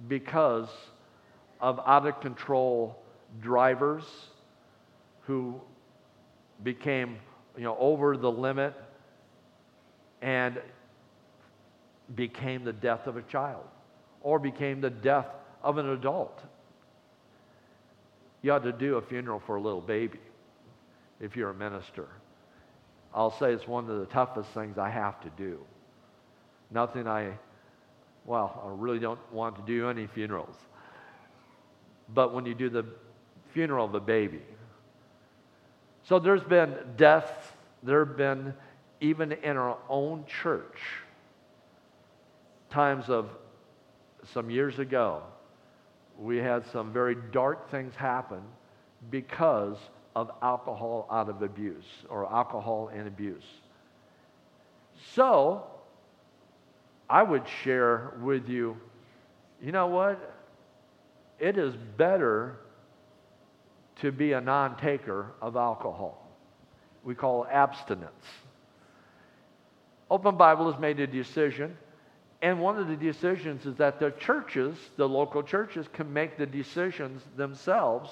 [0.06, 0.68] because
[1.60, 2.98] of out of control
[3.40, 4.04] drivers
[5.22, 5.60] who
[6.62, 7.16] became
[7.56, 8.74] you know over the limit
[10.22, 10.60] and
[12.14, 13.64] became the death of a child
[14.20, 15.26] or became the death
[15.62, 16.42] of an adult.
[18.42, 20.20] You ought to do a funeral for a little baby
[21.24, 22.06] if you're a minister.
[23.14, 25.58] I'll say it's one of the toughest things I have to do.
[26.70, 27.32] Nothing I,
[28.26, 30.56] well, I really don't want to do any funerals.
[32.12, 32.84] But when you do the
[33.54, 34.42] funeral of a baby,
[36.02, 38.52] so there's been deaths, there have been,
[39.00, 40.78] even in our own church,
[42.68, 43.30] times of
[44.34, 45.22] some years ago,
[46.18, 48.42] we had some very dark things happen
[49.10, 49.78] because
[50.14, 53.44] of alcohol out of abuse or alcohol and abuse.
[55.14, 55.64] So,
[57.08, 58.76] I would share with you,
[59.62, 60.34] you know what?
[61.38, 62.58] It is better
[64.00, 66.20] to be a non taker of alcohol.
[67.02, 68.12] We call abstinence.
[70.10, 71.76] Open Bible has made a decision,
[72.40, 76.46] and one of the decisions is that the churches, the local churches, can make the
[76.46, 78.10] decisions themselves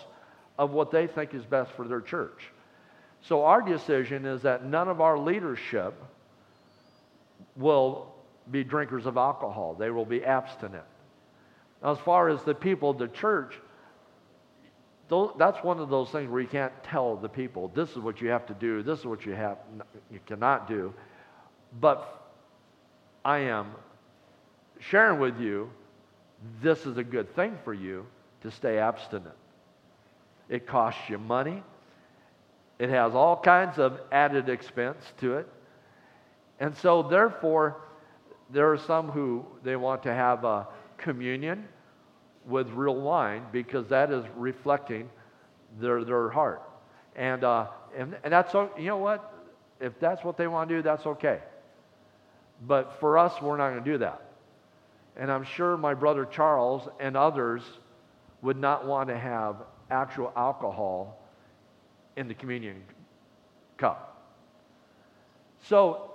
[0.62, 2.52] of what they think is best for their church.
[3.22, 5.92] So our decision is that none of our leadership
[7.56, 8.14] will
[8.48, 9.74] be drinkers of alcohol.
[9.74, 10.84] They will be abstinent.
[11.82, 13.54] Now, as far as the people of the church,
[15.36, 18.28] that's one of those things where you can't tell the people this is what you
[18.28, 19.58] have to do, this is what you have
[20.12, 20.94] you cannot do.
[21.80, 22.30] But
[23.24, 23.72] I am
[24.78, 25.70] sharing with you
[26.62, 28.06] this is a good thing for you
[28.42, 29.34] to stay abstinent.
[30.48, 31.62] It costs you money.
[32.78, 35.48] It has all kinds of added expense to it.
[36.60, 37.80] And so therefore
[38.50, 40.66] there are some who they want to have a
[40.98, 41.66] communion
[42.46, 45.08] with real wine because that is reflecting
[45.80, 46.62] their, their heart.
[47.16, 49.32] And, uh, and, and that's, you know what?
[49.80, 51.40] If that's what they want to do, that's okay.
[52.66, 54.22] But for us, we're not going to do that.
[55.16, 57.62] And I'm sure my brother Charles and others
[58.40, 59.56] would not want to have
[59.92, 61.18] actual alcohol
[62.16, 62.82] in the communion
[63.76, 64.08] cup.
[65.64, 66.10] So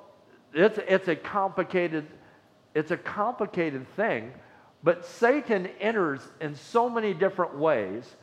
[0.54, 2.06] it's, it's a complicated,
[2.74, 4.34] it's a complicated thing
[4.84, 8.16] but Satan enters in so many different ways.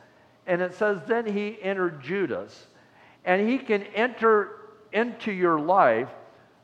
[0.47, 2.67] And it says, then he entered Judas.
[3.23, 4.51] And he can enter
[4.93, 6.09] into your life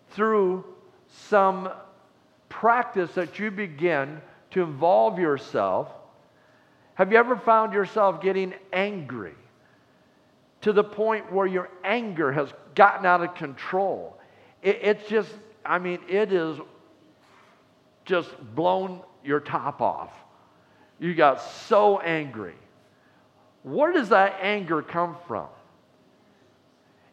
[0.10, 0.66] through
[1.08, 1.70] some
[2.50, 5.90] practice that you begin to involve yourself.
[7.02, 9.34] Have you ever found yourself getting angry
[10.62, 14.16] to the point where your anger has gotten out of control?
[14.62, 15.34] It, it's just,
[15.66, 16.60] I mean, it is
[18.06, 20.12] just blown your top off.
[21.00, 22.54] You got so angry.
[23.64, 25.48] Where does that anger come from?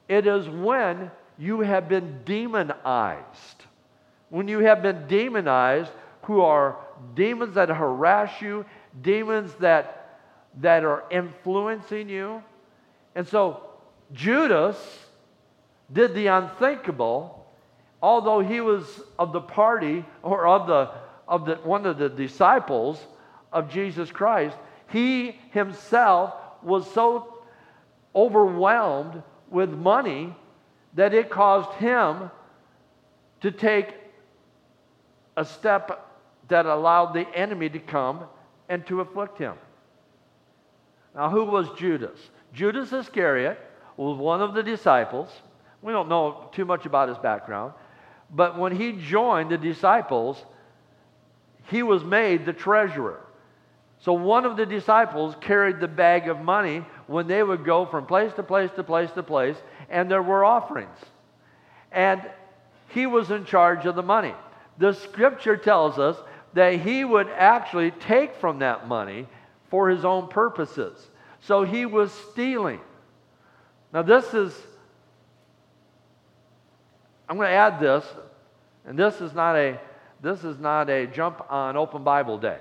[0.07, 3.65] It is when you have been demonized.
[4.29, 5.93] When you have been demonized,
[6.25, 6.77] who are
[7.15, 8.67] demons that harass you,
[9.01, 10.21] demons that,
[10.61, 12.43] that are influencing you.
[13.15, 13.69] And so
[14.13, 14.77] Judas
[15.93, 17.47] did the unthinkable,
[18.03, 20.91] although he was of the party or of the
[21.29, 22.99] of the, one of the disciples
[23.53, 24.57] of Jesus Christ,
[24.89, 27.43] he himself was so
[28.15, 30.35] overwhelmed with money
[30.95, 32.31] that it caused him
[33.43, 33.95] to take
[35.37, 36.07] a step
[36.49, 38.25] that allowed the enemy to come
[38.69, 39.55] and to afflict him.
[41.15, 42.19] Now, who was Judas?
[42.53, 43.59] Judas Iscariot
[43.97, 45.29] was one of the disciples.
[45.83, 47.73] We don't know too much about his background,
[48.31, 50.45] but when he joined the disciples,
[51.65, 53.21] he was made the treasurer.
[54.01, 58.07] So one of the disciples carried the bag of money when they would go from
[58.07, 59.57] place to place to place to place,
[59.89, 60.99] and there were offerings.
[61.91, 62.23] And
[62.89, 64.35] he was in charge of the money.
[64.79, 66.17] The scripture tells us
[66.55, 69.27] that he would actually take from that money
[69.71, 71.09] for his own purposes.
[71.41, 72.81] So he was stealing.
[73.93, 74.55] Now, this is,
[77.29, 78.05] I'm going to add this,
[78.87, 79.79] and this is not a,
[80.21, 82.59] this is not a jump on Open Bible Day.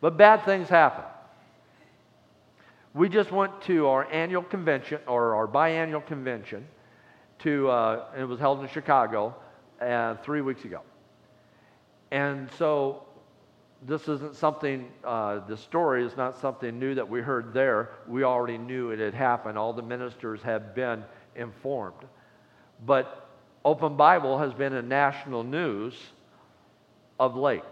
[0.00, 1.04] but bad things happen.
[2.94, 6.66] We just went to our annual convention, or our biannual convention,
[7.40, 9.36] to, uh, it was held in Chicago
[9.80, 10.80] uh, three weeks ago.
[12.10, 13.04] And so
[13.86, 17.90] this isn't something, uh, the story is not something new that we heard there.
[18.06, 19.56] We already knew it had happened.
[19.56, 21.04] All the ministers have been
[21.36, 22.04] informed.
[22.84, 23.28] But
[23.64, 25.94] Open Bible has been in national news
[27.20, 27.62] of late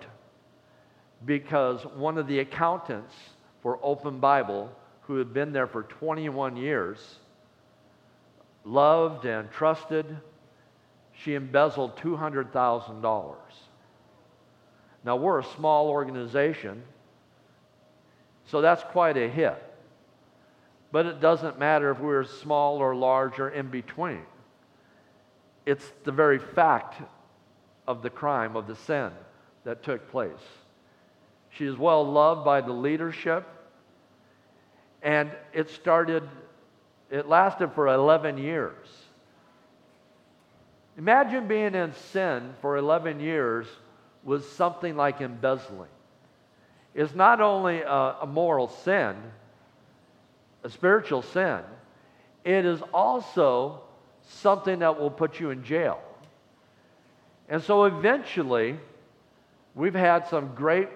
[1.25, 3.15] because one of the accountants
[3.63, 4.71] for Open Bible,
[5.03, 7.19] who had been there for 21 years,
[8.65, 10.17] loved and trusted,
[11.23, 13.35] she embezzled $200,000.
[15.05, 16.83] Now, we're a small organization,
[18.47, 19.63] so that's quite a hit.
[20.93, 24.23] But it doesn't matter if we're small or large or in between.
[25.65, 27.03] It's the very fact
[27.87, 29.11] of the crime, of the sin
[29.65, 30.33] that took place.
[31.51, 33.47] She is well loved by the leadership,
[35.03, 36.29] and it started,
[37.11, 38.87] it lasted for 11 years.
[40.99, 43.67] Imagine being in sin for 11 years
[44.25, 45.91] was something like embezzling.
[46.95, 49.15] It's not only a, a moral sin,
[50.65, 51.61] a spiritual sin,
[52.45, 53.83] it is also
[54.29, 56.01] something that will put you in jail.
[57.49, 58.79] And so eventually,
[59.75, 60.89] we've had some great,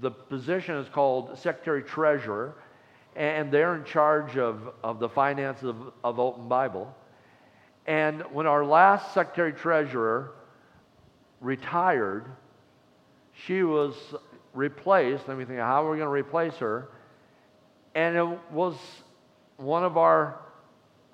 [0.00, 2.54] the position is called Secretary Treasurer,
[3.14, 6.94] and they're in charge of, of the finances of, of Open Bible.
[7.86, 10.32] And when our last Secretary Treasurer
[11.40, 12.24] retired,
[13.44, 13.94] she was
[14.52, 15.28] replaced.
[15.28, 16.88] Let me think, how are we going to replace her?
[17.94, 18.74] And it was
[19.56, 20.40] one of our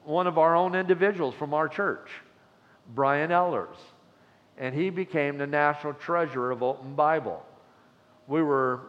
[0.04, 2.10] one of our own individuals from our church,
[2.92, 3.76] Brian Ellers.
[4.58, 7.44] And he became the national treasurer of Open Bible.
[8.26, 8.80] We were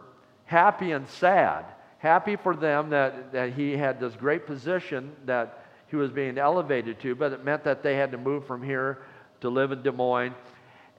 [0.44, 1.64] happy and sad.
[1.98, 5.63] Happy for them that, that he had this great position that
[5.94, 9.02] he was being elevated to, but it meant that they had to move from here
[9.40, 10.34] to live in Des Moines.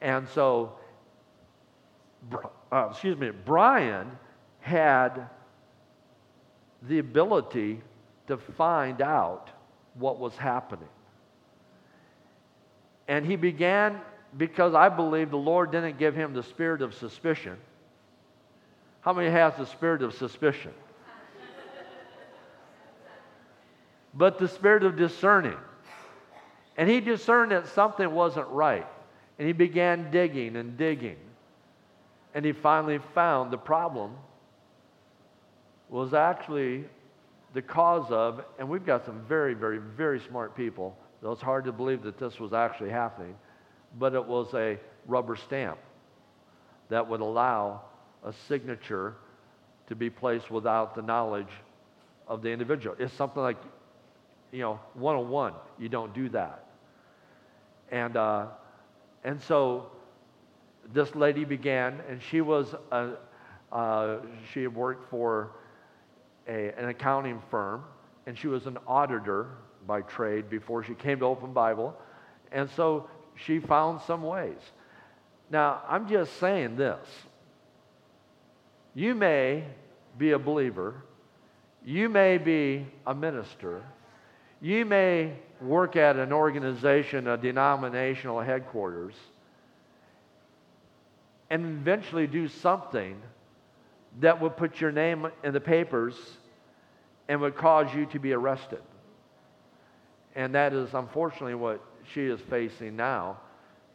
[0.01, 0.73] And so
[2.71, 4.09] uh, excuse me, Brian
[4.61, 5.27] had
[6.83, 7.81] the ability
[8.27, 9.49] to find out
[9.95, 10.87] what was happening.
[13.09, 13.99] And he began,
[14.37, 17.57] because I believe the Lord didn't give him the spirit of suspicion.
[19.01, 20.73] How many has the spirit of suspicion?
[24.15, 25.57] But the spirit of discerning.
[26.77, 28.87] And he discerned that something wasn't right.
[29.37, 31.17] And he began digging and digging.
[32.33, 34.15] And he finally found the problem
[35.89, 36.85] was actually
[37.53, 41.63] the cause of, and we've got some very, very, very smart people, though it's hard
[41.65, 43.35] to believe that this was actually happening,
[43.97, 45.77] but it was a rubber stamp
[46.89, 47.81] that would allow
[48.25, 49.15] a signature
[49.87, 51.51] to be placed without the knowledge
[52.27, 52.95] of the individual.
[52.99, 53.57] It's something like,
[54.55, 55.53] you know, 101.
[55.77, 56.63] You don't do that.
[57.91, 58.47] And, uh,
[59.25, 59.87] and so
[60.93, 63.15] this lady began, and she was a,
[63.73, 64.17] uh,
[64.53, 65.51] she had worked for
[66.47, 67.83] a, an accounting firm,
[68.27, 69.49] and she was an auditor
[69.85, 71.93] by trade before she came to Open Bible,
[72.53, 74.59] and so she found some ways.
[75.51, 77.05] Now, I'm just saying this.
[78.93, 79.65] You may
[80.17, 81.03] be a believer,
[81.83, 83.83] you may be a minister,
[84.61, 89.15] you may work at an organization, a denominational headquarters
[91.49, 93.21] and eventually do something
[94.19, 96.15] that would put your name in the papers
[97.27, 98.81] and would cause you to be arrested.
[100.35, 101.81] And that is unfortunately what
[102.13, 103.39] she is facing now.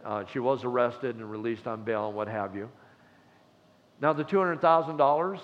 [0.04, 2.70] Uh, she was arrested and released on bail and what have you.
[4.00, 5.40] Now, the $200,000,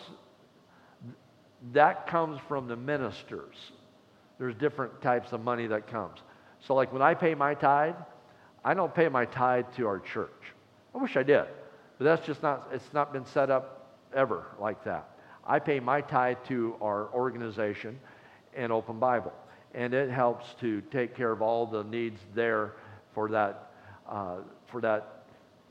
[1.72, 3.56] that comes from the ministers.
[4.38, 6.18] There's different types of money that comes.
[6.60, 7.94] So, like when I pay my tithe,
[8.64, 10.30] I don't pay my tithe to our church.
[10.94, 11.46] I wish I did.
[11.98, 15.08] But that's just not, it's not been set up ever like that.
[15.46, 17.98] I pay my tithe to our organization
[18.54, 19.32] and Open Bible.
[19.74, 22.72] And it helps to take care of all the needs there
[23.14, 23.70] for that,
[24.08, 25.24] uh, for that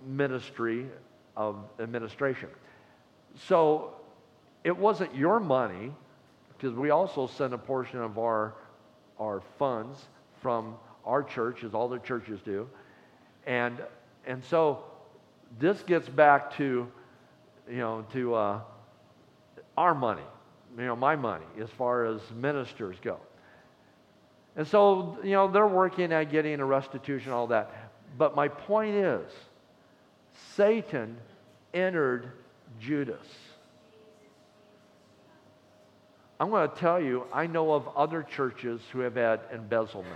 [0.06, 0.88] ministry
[1.36, 2.50] of administration.
[3.48, 3.96] So
[4.64, 5.92] it wasn't your money,
[6.58, 8.56] because we also send a portion of our,
[9.20, 10.00] our funds
[10.42, 10.76] from
[11.06, 12.68] our church, as all the churches do.
[13.46, 13.82] And,
[14.26, 14.84] and so
[15.60, 16.92] this gets back to,
[17.70, 18.62] you know, to uh,
[19.78, 20.24] our money,
[20.78, 23.20] you know, my money, as far as ministers go.
[24.56, 27.92] And so, you know, they're working at getting a restitution, all that.
[28.18, 29.30] But my point is,
[30.56, 31.18] Satan
[31.74, 32.32] entered
[32.80, 33.26] Judas.
[36.40, 40.14] I'm going to tell you, I know of other churches who have had embezzlement.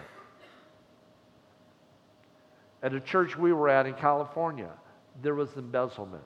[2.83, 4.71] At a church we were at in California,
[5.21, 6.23] there was embezzlement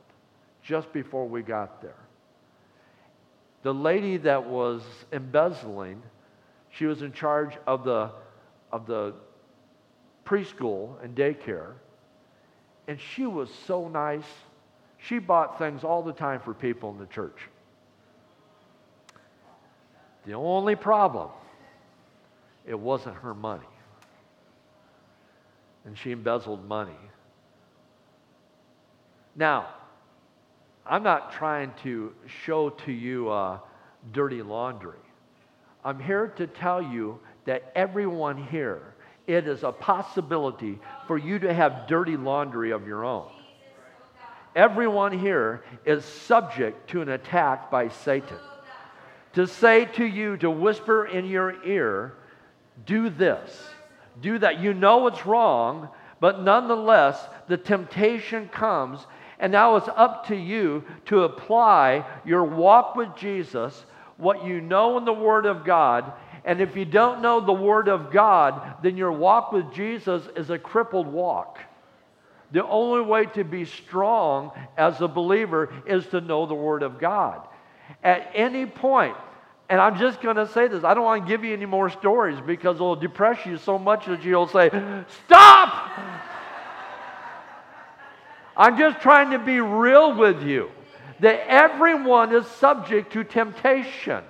[0.63, 1.95] just before we got there.
[3.63, 4.81] The lady that was
[5.11, 6.01] embezzling,
[6.69, 8.11] she was in charge of the,
[8.71, 9.13] of the
[10.25, 11.73] preschool and daycare,
[12.87, 14.25] and she was so nice.
[14.97, 17.37] She bought things all the time for people in the church.
[20.25, 21.29] The only problem,
[22.65, 23.65] it wasn't her money.
[25.85, 26.95] And she embezzled money.
[29.35, 29.67] Now,
[30.85, 32.13] I'm not trying to
[32.45, 33.59] show to you uh,
[34.13, 34.99] dirty laundry.
[35.83, 38.93] I'm here to tell you that everyone here,
[39.27, 43.29] it is a possibility for you to have dirty laundry of your own.
[44.55, 48.37] Everyone here is subject to an attack by Satan
[49.33, 52.13] to say to you, to whisper in your ear,
[52.85, 53.63] do this,
[54.21, 54.59] do that.
[54.59, 59.05] You know it's wrong, but nonetheless, the temptation comes,
[59.39, 63.85] and now it's up to you to apply your walk with Jesus,
[64.17, 66.13] what you know in the Word of God.
[66.45, 70.49] And if you don't know the Word of God, then your walk with Jesus is
[70.49, 71.59] a crippled walk.
[72.51, 76.99] The only way to be strong as a believer is to know the Word of
[76.99, 77.47] God.
[78.03, 79.15] At any point,
[79.69, 81.89] and I'm just going to say this, I don't want to give you any more
[81.89, 84.69] stories because it'll depress you so much that you'll say,
[85.25, 85.89] Stop!
[88.55, 90.69] I'm just trying to be real with you
[91.19, 94.23] that everyone is subject to temptation.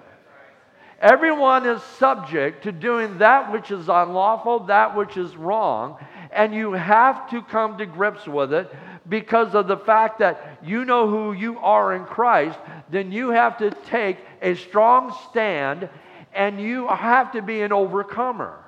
[1.00, 5.98] Everyone is subject to doing that which is unlawful, that which is wrong,
[6.32, 8.74] and you have to come to grips with it
[9.10, 12.58] because of the fact that you know who you are in Christ,
[12.90, 15.90] then you have to take a strong stand
[16.34, 18.60] and you have to be an overcomer.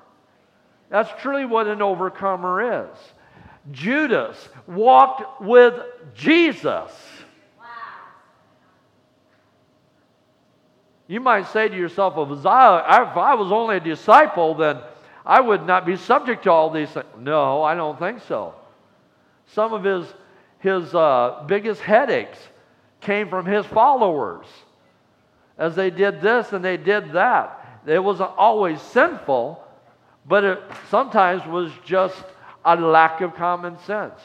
[0.90, 2.98] That's truly what an overcomer is.
[3.72, 5.74] Judas walked with
[6.14, 6.92] Jesus.
[11.08, 14.80] You might say to yourself, if I was only a disciple, then
[15.26, 17.06] I would not be subject to all these things.
[17.18, 18.56] No, I don't think so.
[19.48, 20.06] Some of his
[20.60, 22.38] his uh, biggest headaches
[23.02, 24.46] came from his followers
[25.58, 27.82] as they did this and they did that.
[27.86, 29.64] It wasn't always sinful,
[30.26, 32.24] but it sometimes was just
[32.64, 34.20] a lack of common sense.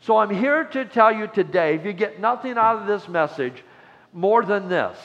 [0.00, 3.64] So I'm here to tell you today if you get nothing out of this message
[4.12, 4.96] more than this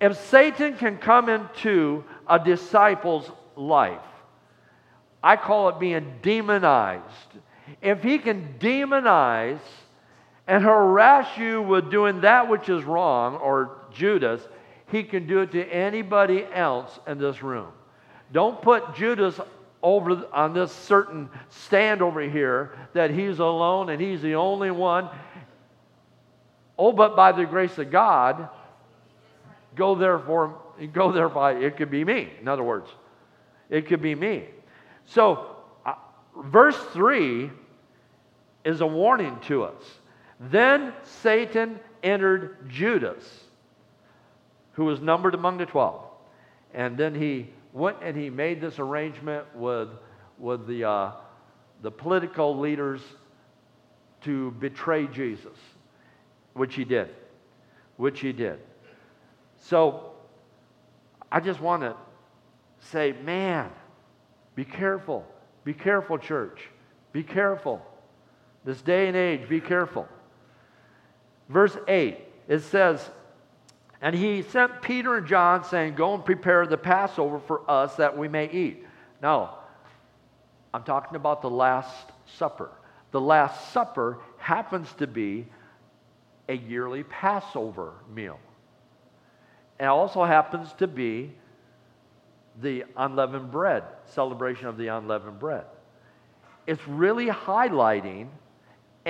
[0.00, 4.00] if Satan can come into a disciple's life,
[5.22, 7.04] I call it being demonized
[7.80, 9.60] if he can demonize
[10.46, 14.40] and harass you with doing that which is wrong, or Judas,
[14.90, 17.68] he can do it to anybody else in this room.
[18.32, 19.38] Don't put Judas
[19.82, 25.08] over on this certain stand over here that he's alone and he's the only one.
[26.78, 28.48] Oh, but by the grace of God,
[29.74, 30.58] go therefore,
[30.92, 32.30] go thereby, it could be me.
[32.40, 32.88] In other words,
[33.68, 34.44] it could be me.
[35.06, 35.94] So, uh,
[36.36, 37.50] verse 3
[38.64, 39.82] is a warning to us.
[40.38, 43.24] Then Satan entered Judas,
[44.72, 46.02] who was numbered among the 12.
[46.74, 49.88] And then he went and he made this arrangement with,
[50.38, 51.12] with the, uh,
[51.82, 53.00] the political leaders
[54.22, 55.56] to betray Jesus,
[56.54, 57.10] which he did.
[57.96, 58.60] Which he did.
[59.58, 60.12] So
[61.30, 61.96] I just want to
[62.80, 63.70] say, man,
[64.54, 65.24] be careful.
[65.64, 66.60] Be careful, church.
[67.12, 67.82] Be careful.
[68.64, 70.06] This day and age, be careful.
[71.48, 73.08] Verse 8, it says,
[74.00, 78.16] And he sent Peter and John, saying, Go and prepare the Passover for us that
[78.16, 78.86] we may eat.
[79.22, 79.58] Now,
[80.72, 82.70] I'm talking about the Last Supper.
[83.10, 85.46] The Last Supper happens to be
[86.48, 88.38] a yearly Passover meal.
[89.78, 91.32] It also happens to be
[92.60, 95.64] the unleavened bread, celebration of the unleavened bread.
[96.66, 98.28] It's really highlighting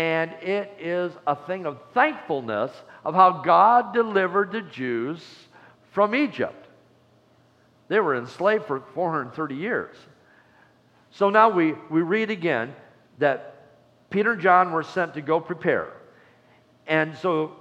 [0.00, 2.72] and it is a thing of thankfulness
[3.04, 5.22] of how God delivered the Jews
[5.92, 6.68] from Egypt.
[7.88, 9.94] They were enslaved for 430 years.
[11.10, 12.74] So now we, we read again
[13.18, 13.66] that
[14.08, 15.92] Peter and John were sent to go prepare.
[16.86, 17.52] And so,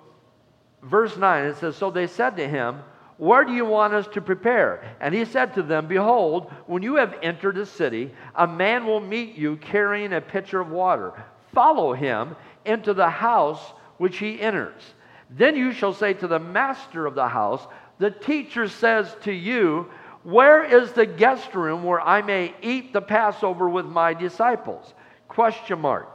[0.81, 2.79] verse 9, it says, So they said to him,
[3.17, 4.95] Where do you want us to prepare?
[5.01, 9.01] And he said to them, Behold, when you have entered a city, a man will
[9.01, 11.21] meet you carrying a pitcher of water.
[11.53, 12.35] Follow him
[12.65, 13.61] into the house
[13.97, 14.81] which he enters.
[15.29, 17.65] Then you shall say to the master of the house,
[17.99, 19.89] The teacher says to you,
[20.23, 24.93] Where is the guest room where I may eat the Passover with my disciples?
[25.27, 26.09] Question mark.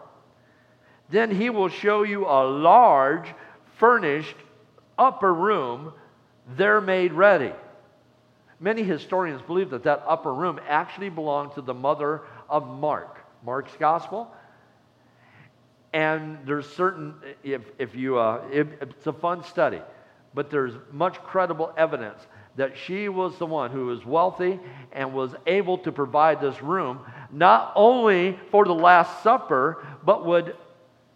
[1.10, 3.32] Then he will show you a large,
[3.76, 4.36] furnished
[4.98, 5.92] upper room
[6.56, 7.52] there made ready.
[8.60, 13.76] Many historians believe that that upper room actually belonged to the mother of Mark, Mark's
[13.78, 14.32] gospel.
[15.94, 17.14] And there's certain,
[17.44, 19.80] if, if you, uh, if, it's a fun study,
[20.34, 22.20] but there's much credible evidence
[22.56, 24.58] that she was the one who was wealthy
[24.92, 26.98] and was able to provide this room,
[27.30, 30.56] not only for the Last Supper, but would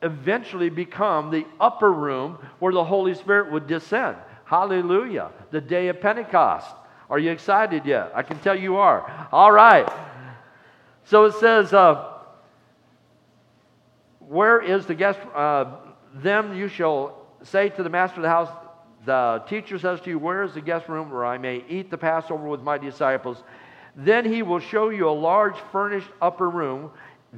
[0.02, 4.16] eventually become the upper room where the Holy Spirit would descend.
[4.44, 5.32] Hallelujah.
[5.50, 6.72] The day of Pentecost.
[7.10, 8.12] Are you excited yet?
[8.14, 9.28] I can tell you are.
[9.32, 9.88] All right.
[11.04, 12.17] So it says, uh,
[14.28, 15.18] Where is the guest?
[15.34, 15.76] Uh,
[16.14, 18.50] them you shall say to the master of the house,
[19.06, 21.96] The teacher says to you, Where is the guest room where I may eat the
[21.96, 23.42] Passover with my disciples?
[23.96, 26.90] Then he will show you a large furnished upper room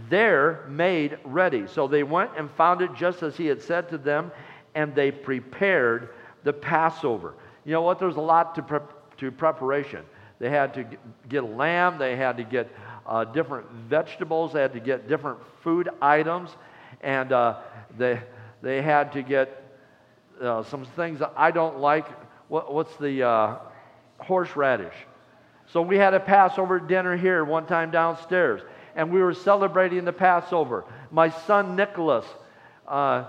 [0.09, 1.66] there made ready.
[1.66, 4.30] So they went and found it just as he had said to them,
[4.74, 6.11] and they prepared
[6.45, 7.34] the Passover.
[7.64, 7.99] You know what?
[7.99, 10.05] There's a lot to, prep, to preparation.
[10.38, 10.86] They had to
[11.28, 12.68] get a lamb, they had to get
[13.07, 16.57] uh, different vegetables, they had to get different food items,
[17.01, 17.59] and uh,
[17.97, 18.21] they,
[18.63, 19.63] they had to get
[20.41, 22.07] uh, some things that I don't like.
[22.49, 23.57] What, what's the uh,
[24.19, 24.95] horseradish?
[25.73, 28.63] So we had a Passover dinner here one time downstairs
[28.95, 30.85] and we were celebrating the Passover.
[31.11, 32.27] My son Nicholas,
[32.89, 33.25] uh,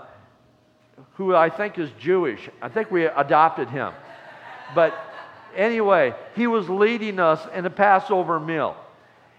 [1.14, 3.92] who I think is Jewish, I think we adopted him.
[4.74, 4.94] But
[5.54, 8.76] anyway, he was leading us in a Passover meal.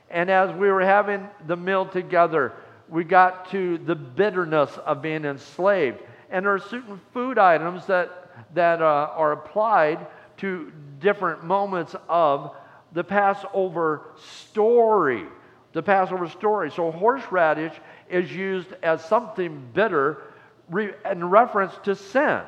[0.10, 2.54] And as we were having the meal together,
[2.94, 6.00] we got to the bitterness of being enslaved.
[6.30, 12.56] And there are certain food items that, that uh, are applied to different moments of
[12.94, 14.04] the Passover
[14.46, 15.26] story
[15.74, 16.72] the Passover story.
[16.72, 17.74] So horseradish
[18.10, 20.22] is used as something bitter
[20.70, 22.42] re- in reference to sin.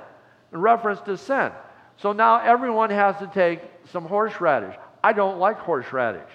[0.53, 1.51] In reference to sin.
[1.97, 4.75] So now everyone has to take some horseradish.
[5.03, 6.29] I don't like horseradish.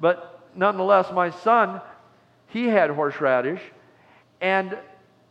[0.00, 1.80] But nonetheless, my son,
[2.48, 3.60] he had horseradish.
[4.40, 4.76] And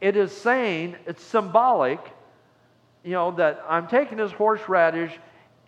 [0.01, 1.99] it is saying, it's symbolic,
[3.03, 5.17] you know, that I'm taking this horseradish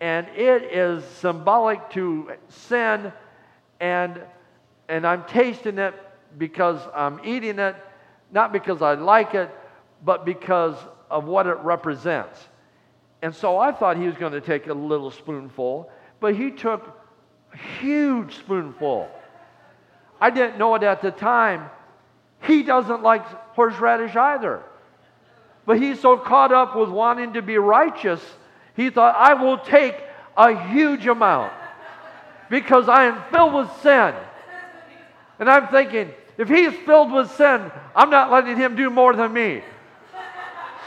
[0.00, 3.12] and it is symbolic to sin
[3.80, 4.20] and
[4.88, 5.94] and I'm tasting it
[6.36, 7.76] because I'm eating it,
[8.32, 9.48] not because I like it,
[10.04, 10.74] but because
[11.08, 12.40] of what it represents.
[13.22, 15.88] And so I thought he was going to take a little spoonful,
[16.18, 16.98] but he took
[17.52, 19.08] a huge spoonful.
[20.20, 21.70] I didn't know it at the time.
[22.42, 24.62] He doesn't like horseradish either.
[25.66, 28.20] But he's so caught up with wanting to be righteous,
[28.74, 29.94] he thought, I will take
[30.36, 31.52] a huge amount
[32.48, 34.14] because I am filled with sin.
[35.38, 39.32] And I'm thinking, if he's filled with sin, I'm not letting him do more than
[39.32, 39.62] me.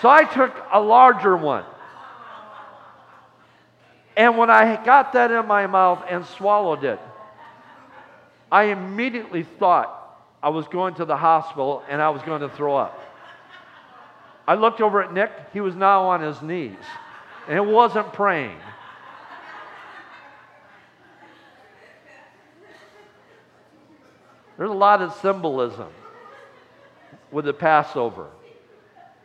[0.02, 1.66] So I took a larger one.
[4.18, 7.00] And when I got that in my mouth and swallowed it,
[8.54, 12.78] I immediately thought I was going to the hospital and I was going to throw
[12.78, 13.00] up.
[14.48, 15.32] I looked over at Nick.
[15.54, 16.78] He was now on his knees
[17.48, 18.56] and it wasn't praying.
[24.60, 25.90] There's a lot of symbolism
[27.32, 28.28] with the Passover.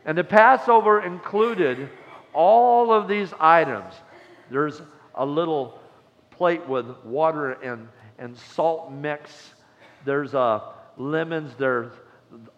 [0.07, 1.91] And the Passover included
[2.33, 3.93] all of these items.
[4.51, 4.81] There's
[5.14, 5.79] a little
[6.31, 7.89] plate with water and,
[8.19, 9.55] and salt mix.
[10.05, 10.61] There's uh,
[10.97, 11.53] lemons.
[11.59, 11.93] There's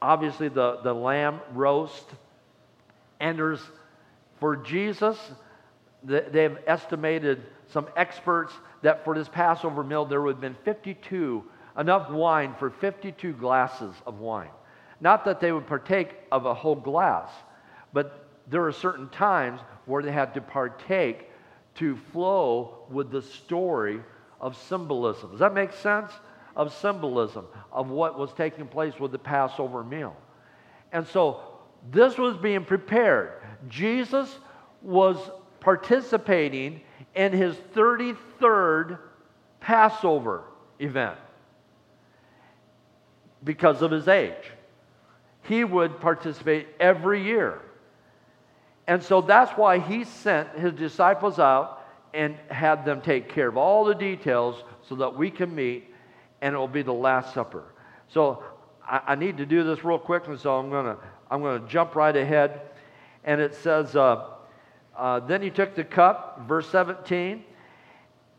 [0.01, 2.07] obviously the, the lamb roast.
[3.21, 3.61] And there's,
[4.39, 5.19] for Jesus,
[6.03, 11.45] they've estimated some experts that for this Passover meal there would have been 52
[11.79, 14.51] enough wine for 52 glasses of wine.
[15.01, 17.31] Not that they would partake of a whole glass,
[17.93, 21.31] but there are certain times where they had to partake
[21.77, 24.01] to flow with the story
[24.41, 25.31] of symbolism.
[25.31, 26.11] Does that make sense?
[26.57, 30.17] Of symbolism of what was taking place with the Passover meal.
[30.93, 31.41] And so
[31.91, 33.33] this was being prepared.
[33.69, 34.39] Jesus
[34.83, 35.17] was
[35.61, 36.81] participating
[37.15, 38.99] in his 33rd
[39.61, 40.45] Passover
[40.79, 41.19] event
[43.45, 44.53] because of his age.
[45.43, 47.61] He would participate every year.
[48.87, 51.80] And so that's why he sent his disciples out
[52.13, 55.87] and had them take care of all the details so that we can meet
[56.41, 57.65] and it will be the Last Supper.
[58.09, 58.43] So
[58.87, 60.97] I, I need to do this real quick, and so I'm going to
[61.31, 62.61] I'm going to jump right ahead.
[63.25, 64.27] And it says, uh,
[64.97, 67.45] uh, Then he took the cup, verse 17,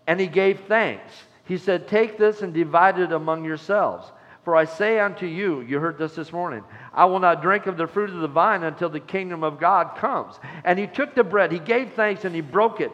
[0.08, 1.14] and he gave thanks.
[1.46, 4.12] He said, Take this and divide it among yourselves.
[4.44, 6.64] For I say unto you, you heard this this morning,
[6.94, 9.96] I will not drink of the fruit of the vine until the kingdom of God
[9.98, 10.40] comes.
[10.64, 12.92] And he took the bread, he gave thanks, and he broke it,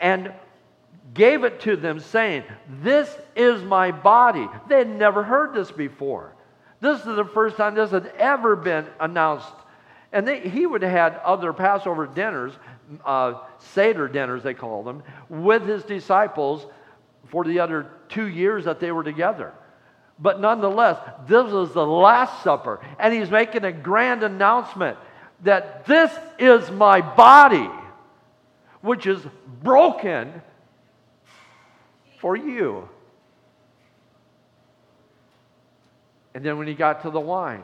[0.00, 0.32] and
[1.14, 2.42] gave it to them, saying,
[2.82, 4.48] This is my body.
[4.68, 6.34] They had never heard this before.
[6.80, 9.52] This is the first time this had ever been announced.
[10.12, 12.54] And they, he would have had other Passover dinners,
[13.04, 16.66] uh, Seder dinners, they call them, with his disciples
[17.30, 19.52] for the other two years that they were together.
[20.18, 20.98] But nonetheless,
[21.28, 24.98] this was the Last Supper, and he's making a grand announcement
[25.44, 27.70] that this is my body,
[28.80, 29.20] which is
[29.62, 30.42] broken
[32.20, 32.88] for you.
[36.34, 37.62] And then when he got to the wine,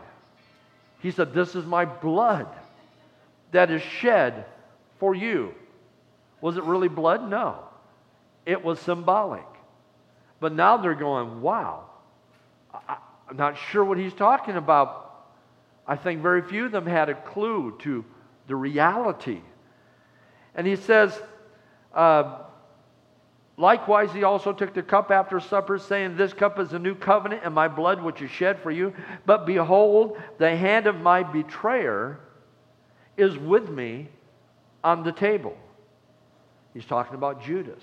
[1.01, 2.47] he said, This is my blood
[3.51, 4.47] that is shed
[4.99, 5.55] for you.
[6.41, 7.29] Was it really blood?
[7.29, 7.59] No.
[8.47, 9.45] It was symbolic.
[10.39, 11.87] But now they're going, Wow
[12.89, 12.97] I,
[13.31, 15.27] am not sure what he's talking about.
[15.87, 18.05] I think very few of them had a clue to
[18.47, 19.41] the reality.
[20.55, 21.19] And he says,
[21.95, 22.39] uh,
[23.57, 27.45] Likewise, he also took the cup after supper, saying, This cup is a new covenant
[27.45, 28.93] in my blood, which is shed for you.
[29.27, 32.19] But behold, the hand of my betrayer
[33.17, 34.09] is with me
[34.83, 35.57] on the table.
[36.73, 37.83] He's talking about Judas.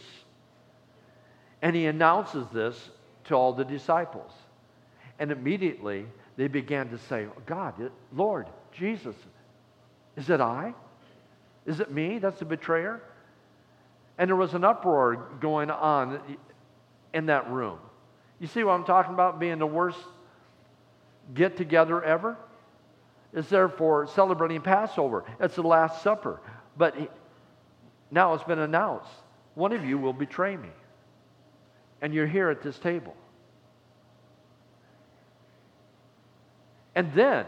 [1.62, 2.90] And he announces this
[3.26, 4.32] to all the disciples.
[5.20, 6.06] And immediately
[6.38, 9.16] they began to say, God, Lord, Jesus,
[10.16, 10.74] is it I?
[11.66, 13.02] Is it me that's the betrayer?
[14.18, 16.20] And there was an uproar going on
[17.14, 17.78] in that room.
[18.40, 20.00] You see what I'm talking about being the worst
[21.34, 22.38] get together ever?
[23.34, 25.24] It's there for celebrating Passover.
[25.40, 26.42] It's the Last Supper.
[26.78, 26.96] But
[28.10, 29.10] now it's been announced
[29.56, 30.70] one of you will betray me.
[32.02, 33.16] And you're here at this table.
[36.96, 37.46] And then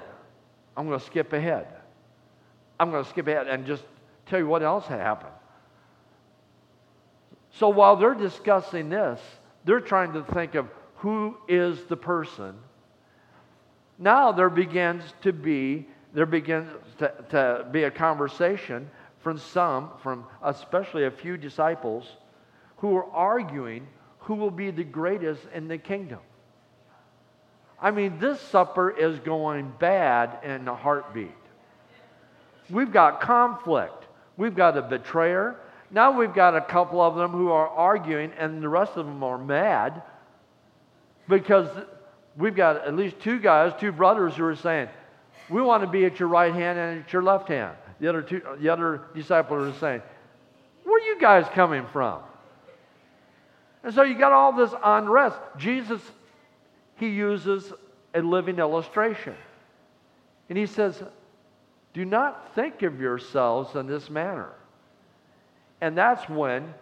[0.76, 1.68] I'm going to skip ahead.
[2.80, 3.84] I'm going to skip ahead and just
[4.26, 5.34] tell you what else happened.
[7.52, 9.20] So while they're discussing this,
[9.66, 12.56] they're trying to think of who is the person.
[14.00, 16.70] Now there begins to be there begins
[17.00, 18.90] to, to be a conversation
[19.20, 22.06] from some, from especially a few disciples,
[22.78, 23.88] who are arguing
[24.20, 26.20] who will be the greatest in the kingdom.
[27.84, 31.36] I mean, this supper is going bad in a heartbeat.
[32.70, 34.06] We've got conflict.
[34.38, 35.58] We've got a betrayer.
[35.92, 39.22] Now we've got a couple of them who are arguing, and the rest of them
[39.22, 40.02] are mad
[41.28, 41.68] because
[42.38, 44.88] we've got at least two guys, two brothers who are saying,
[45.50, 47.76] We want to be at your right hand and at your left hand.
[48.00, 50.02] The other, two, the other disciples are saying,
[50.86, 52.22] Where are you guys coming from?
[53.84, 55.38] And so you got all this unrest.
[55.58, 56.02] Jesus
[57.04, 57.74] he uses
[58.14, 59.36] a living illustration.
[60.48, 61.04] And he says,
[61.94, 64.54] Do not think of yourselves in this manner.
[65.82, 66.74] And that's when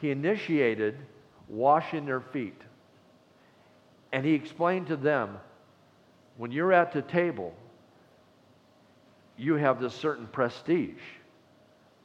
[0.00, 0.96] he initiated
[1.46, 2.58] washing their feet.
[4.12, 5.36] And he explained to them
[6.38, 7.54] when you're at the table,
[9.36, 11.02] you have this certain prestige,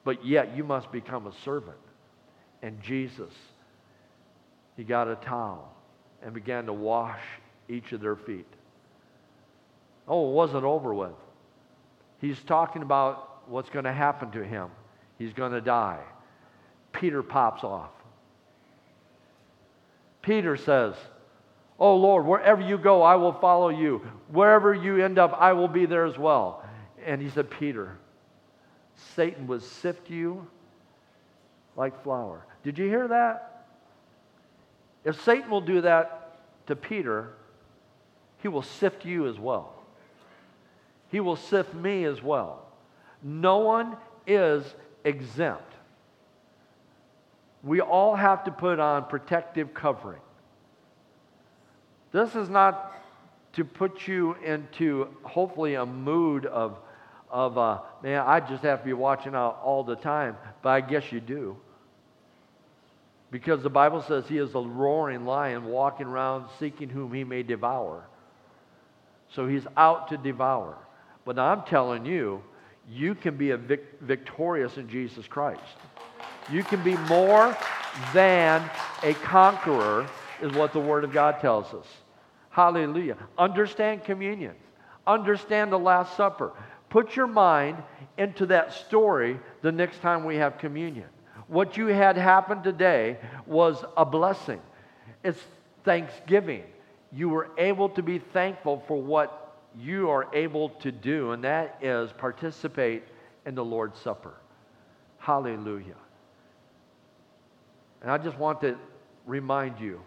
[0.03, 1.77] but yet you must become a servant.
[2.61, 3.31] And Jesus,
[4.75, 5.76] he got a towel
[6.23, 7.21] and began to wash
[7.69, 8.47] each of their feet.
[10.07, 11.11] Oh, it wasn't over with.
[12.19, 14.69] He's talking about what's going to happen to him.
[15.17, 16.03] He's going to die.
[16.93, 17.91] Peter pops off.
[20.21, 20.95] Peter says,
[21.79, 24.01] Oh Lord, wherever you go, I will follow you.
[24.31, 26.63] Wherever you end up, I will be there as well.
[27.05, 27.97] And he said, Peter,
[29.15, 30.47] Satan would sift you
[31.75, 32.45] like flour.
[32.63, 33.56] Did you hear that?
[35.07, 36.37] If Satan will do that
[36.67, 37.29] to Peter,
[38.39, 39.73] he will sift you as well.
[41.09, 42.65] He will sift me as well.
[43.23, 43.95] No one
[44.27, 44.65] is
[45.05, 45.73] exempt.
[47.63, 50.19] We all have to put on protective covering.
[52.11, 52.93] This is not
[53.53, 56.79] to put you into hopefully a mood of,
[57.31, 60.81] of, uh, man, I just have to be watching out all the time, but I
[60.81, 61.55] guess you do.
[63.29, 67.43] Because the Bible says he is a roaring lion walking around seeking whom he may
[67.43, 68.07] devour.
[69.29, 70.77] So he's out to devour.
[71.25, 72.41] But I'm telling you,
[72.89, 75.61] you can be a vic- victorious in Jesus Christ.
[76.49, 77.57] You can be more
[78.13, 78.63] than
[79.03, 80.07] a conqueror,
[80.41, 81.85] is what the Word of God tells us.
[82.49, 83.17] Hallelujah.
[83.37, 84.55] Understand communion.
[85.05, 86.53] Understand the Last Supper.
[86.89, 87.83] Put your mind
[88.17, 91.07] into that story the next time we have communion.
[91.47, 94.61] What you had happen today was a blessing.
[95.23, 95.41] It's
[95.83, 96.63] thanksgiving.
[97.11, 101.77] You were able to be thankful for what you are able to do, and that
[101.81, 103.03] is participate
[103.45, 104.33] in the Lord's Supper.
[105.19, 105.95] Hallelujah.
[108.01, 108.77] And I just want to
[109.25, 110.01] remind you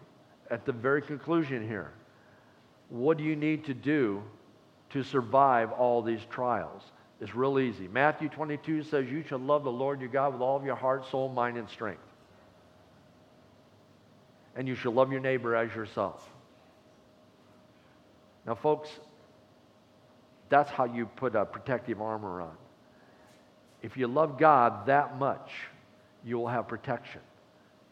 [0.50, 1.92] at the very conclusion here
[2.88, 4.22] what do you need to do
[4.90, 6.82] to survive all these trials?
[7.20, 7.86] It's real easy.
[7.86, 11.04] Matthew 22 says, You shall love the Lord your God with all of your heart,
[11.10, 12.02] soul, mind, and strength.
[14.56, 16.26] And you shall love your neighbor as yourself.
[18.46, 18.88] Now, folks,
[20.48, 22.56] that's how you put a protective armor on.
[23.82, 25.52] If you love God that much,
[26.24, 27.20] you will have protection.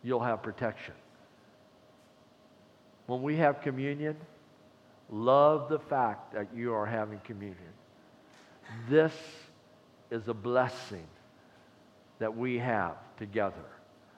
[0.03, 0.95] You'll have protection.
[3.07, 4.17] When we have communion,
[5.11, 7.73] love the fact that you are having communion.
[8.89, 9.13] This
[10.11, 11.07] is a blessing
[12.19, 13.65] that we have together.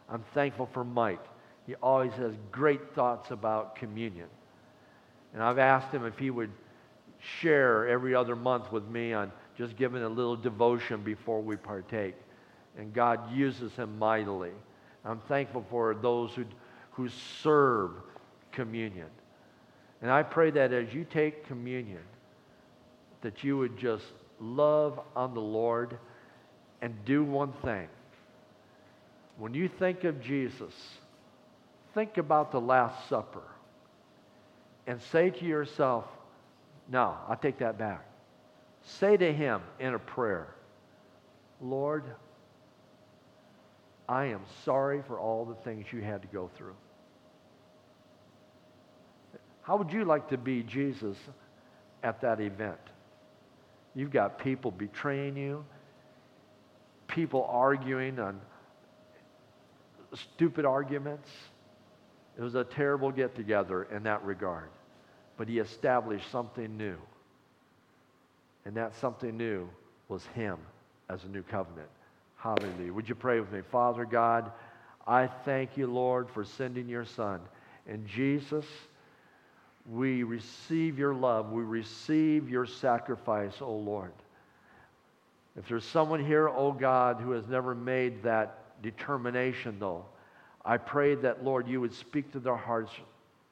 [0.09, 1.25] I'm thankful for Mike.
[1.67, 4.29] He always has great thoughts about communion.
[5.35, 6.51] And I've asked him if he would
[7.41, 12.15] share every other month with me on just giving a little devotion before we partake.
[12.79, 14.53] And God uses him mightily.
[15.05, 16.45] I'm thankful for those who,
[16.93, 17.09] who
[17.43, 17.91] serve
[18.53, 19.09] communion.
[20.03, 22.03] And I pray that as you take communion,
[23.21, 24.05] that you would just
[24.41, 25.99] love on the Lord
[26.81, 27.89] and do one thing.
[29.39, 30.75] When you think of Jesus,
[31.95, 33.43] think about the Last Supper
[34.87, 36.05] and say to yourself,
[36.91, 38.05] no, I take that back.
[38.83, 40.49] Say to him in a prayer,
[41.61, 42.05] Lord,
[44.09, 46.75] I am sorry for all the things you had to go through.
[49.63, 51.17] How would you like to be Jesus
[52.03, 52.81] at that event?
[53.95, 55.65] You've got people betraying you,
[57.09, 58.41] people arguing on
[60.15, 61.29] stupid arguments.
[62.39, 64.71] It was a terrible get together in that regard.
[65.37, 66.97] But he established something new.
[68.65, 69.69] And that something new
[70.09, 70.59] was him
[71.09, 71.89] as a new covenant.
[72.37, 72.93] Hallelujah.
[72.93, 73.61] Would you pray with me?
[73.71, 74.53] Father God,
[75.07, 77.41] I thank you, Lord, for sending your son.
[77.87, 78.65] And Jesus,
[79.89, 81.51] we receive your love.
[81.51, 84.13] We receive your sacrifice, O Lord.
[85.57, 90.05] If there's someone here, O God, who has never made that determination, though,
[90.65, 92.93] I pray that, Lord, you would speak to their hearts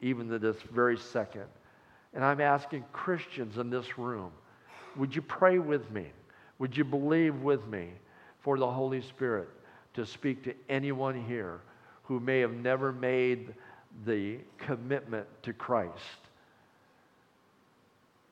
[0.00, 1.46] even to this very second.
[2.14, 4.30] And I'm asking Christians in this room,
[4.96, 6.06] would you pray with me?
[6.58, 7.90] Would you believe with me
[8.40, 9.48] for the Holy Spirit
[9.94, 11.60] to speak to anyone here
[12.04, 13.54] who may have never made
[14.04, 15.92] the commitment to Christ?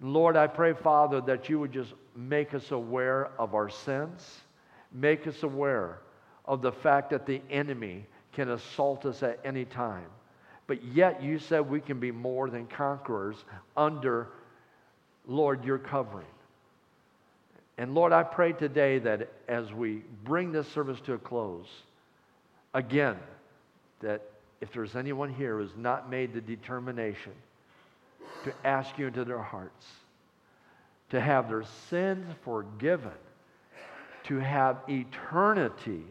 [0.00, 4.40] Lord, I pray, Father, that you would just make us aware of our sins,
[4.92, 6.00] make us aware
[6.44, 10.06] of the fact that the enemy can assault us at any time.
[10.66, 13.36] But yet you said we can be more than conquerors
[13.76, 14.28] under,
[15.26, 16.26] Lord, your covering.
[17.78, 21.66] And Lord, I pray today that as we bring this service to a close,
[22.74, 23.16] again,
[24.00, 24.22] that
[24.61, 27.32] if there's anyone here who's not made the determination
[28.44, 29.86] to ask you into their hearts,
[31.11, 33.11] to have their sins forgiven,
[34.24, 36.02] to have eternity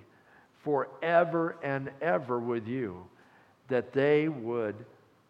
[0.64, 3.06] forever and ever with you,
[3.68, 4.76] that they would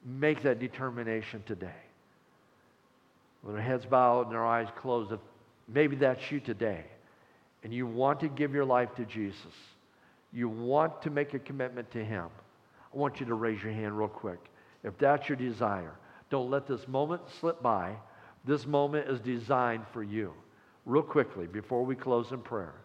[0.06, 1.82] make that determination today.
[3.44, 5.20] With their heads bowed and their eyes closed, if
[5.68, 6.86] maybe that's you today,
[7.64, 9.54] and you want to give your life to Jesus,
[10.32, 12.28] you want to make a commitment to Him,
[12.96, 14.40] I want you to raise your hand real quick.
[14.84, 15.96] If that's your desire,
[16.30, 17.96] don't let this moment slip by.
[18.46, 20.34] This moment is designed for you.
[20.86, 22.76] Real quickly, before we close in prayer.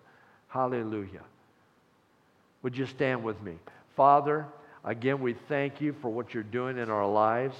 [0.49, 1.23] Hallelujah.
[2.63, 3.55] Would you stand with me?
[3.95, 4.47] Father,
[4.85, 7.57] again, we thank you for what you're doing in our lives.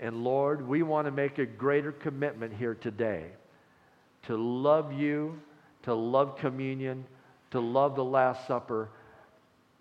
[0.00, 3.26] And Lord, we want to make a greater commitment here today
[4.24, 5.40] to love you,
[5.84, 7.04] to love communion,
[7.52, 8.90] to love the Last Supper.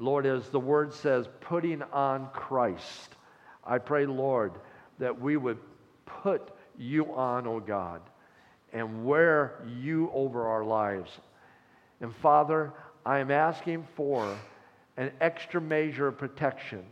[0.01, 3.15] Lord, as the word says, putting on Christ.
[3.63, 4.53] I pray, Lord,
[4.97, 5.59] that we would
[6.05, 8.01] put you on, O oh God,
[8.73, 11.11] and wear you over our lives.
[11.99, 12.73] And Father,
[13.05, 14.35] I am asking for
[14.97, 16.83] an extra measure of protection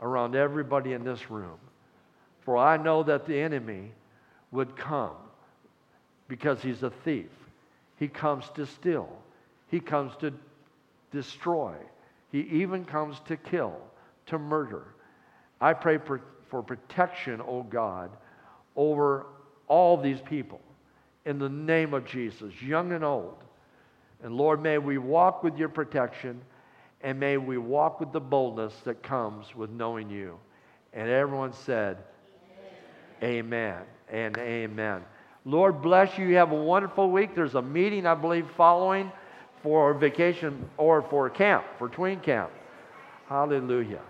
[0.00, 1.58] around everybody in this room.
[2.40, 3.92] For I know that the enemy
[4.50, 5.14] would come
[6.26, 7.30] because he's a thief.
[7.98, 9.08] He comes to steal,
[9.68, 10.32] he comes to
[11.12, 11.74] destroy,
[12.30, 13.76] he even comes to kill,
[14.26, 14.84] to murder.
[15.60, 18.10] I pray for, for protection, O oh God,
[18.76, 19.26] over
[19.66, 20.60] all these people
[21.24, 23.42] in the name of Jesus, young and old.
[24.22, 26.40] And Lord, may we walk with your protection
[27.00, 30.38] and may we walk with the boldness that comes with knowing you.
[30.92, 31.98] And everyone said,
[33.22, 35.04] Amen, amen and amen.
[35.44, 36.26] Lord bless you.
[36.26, 37.34] You have a wonderful week.
[37.34, 39.12] There's a meeting, I believe, following
[39.62, 42.50] for vacation or for camp, for tween camp.
[43.28, 44.02] Hallelujah.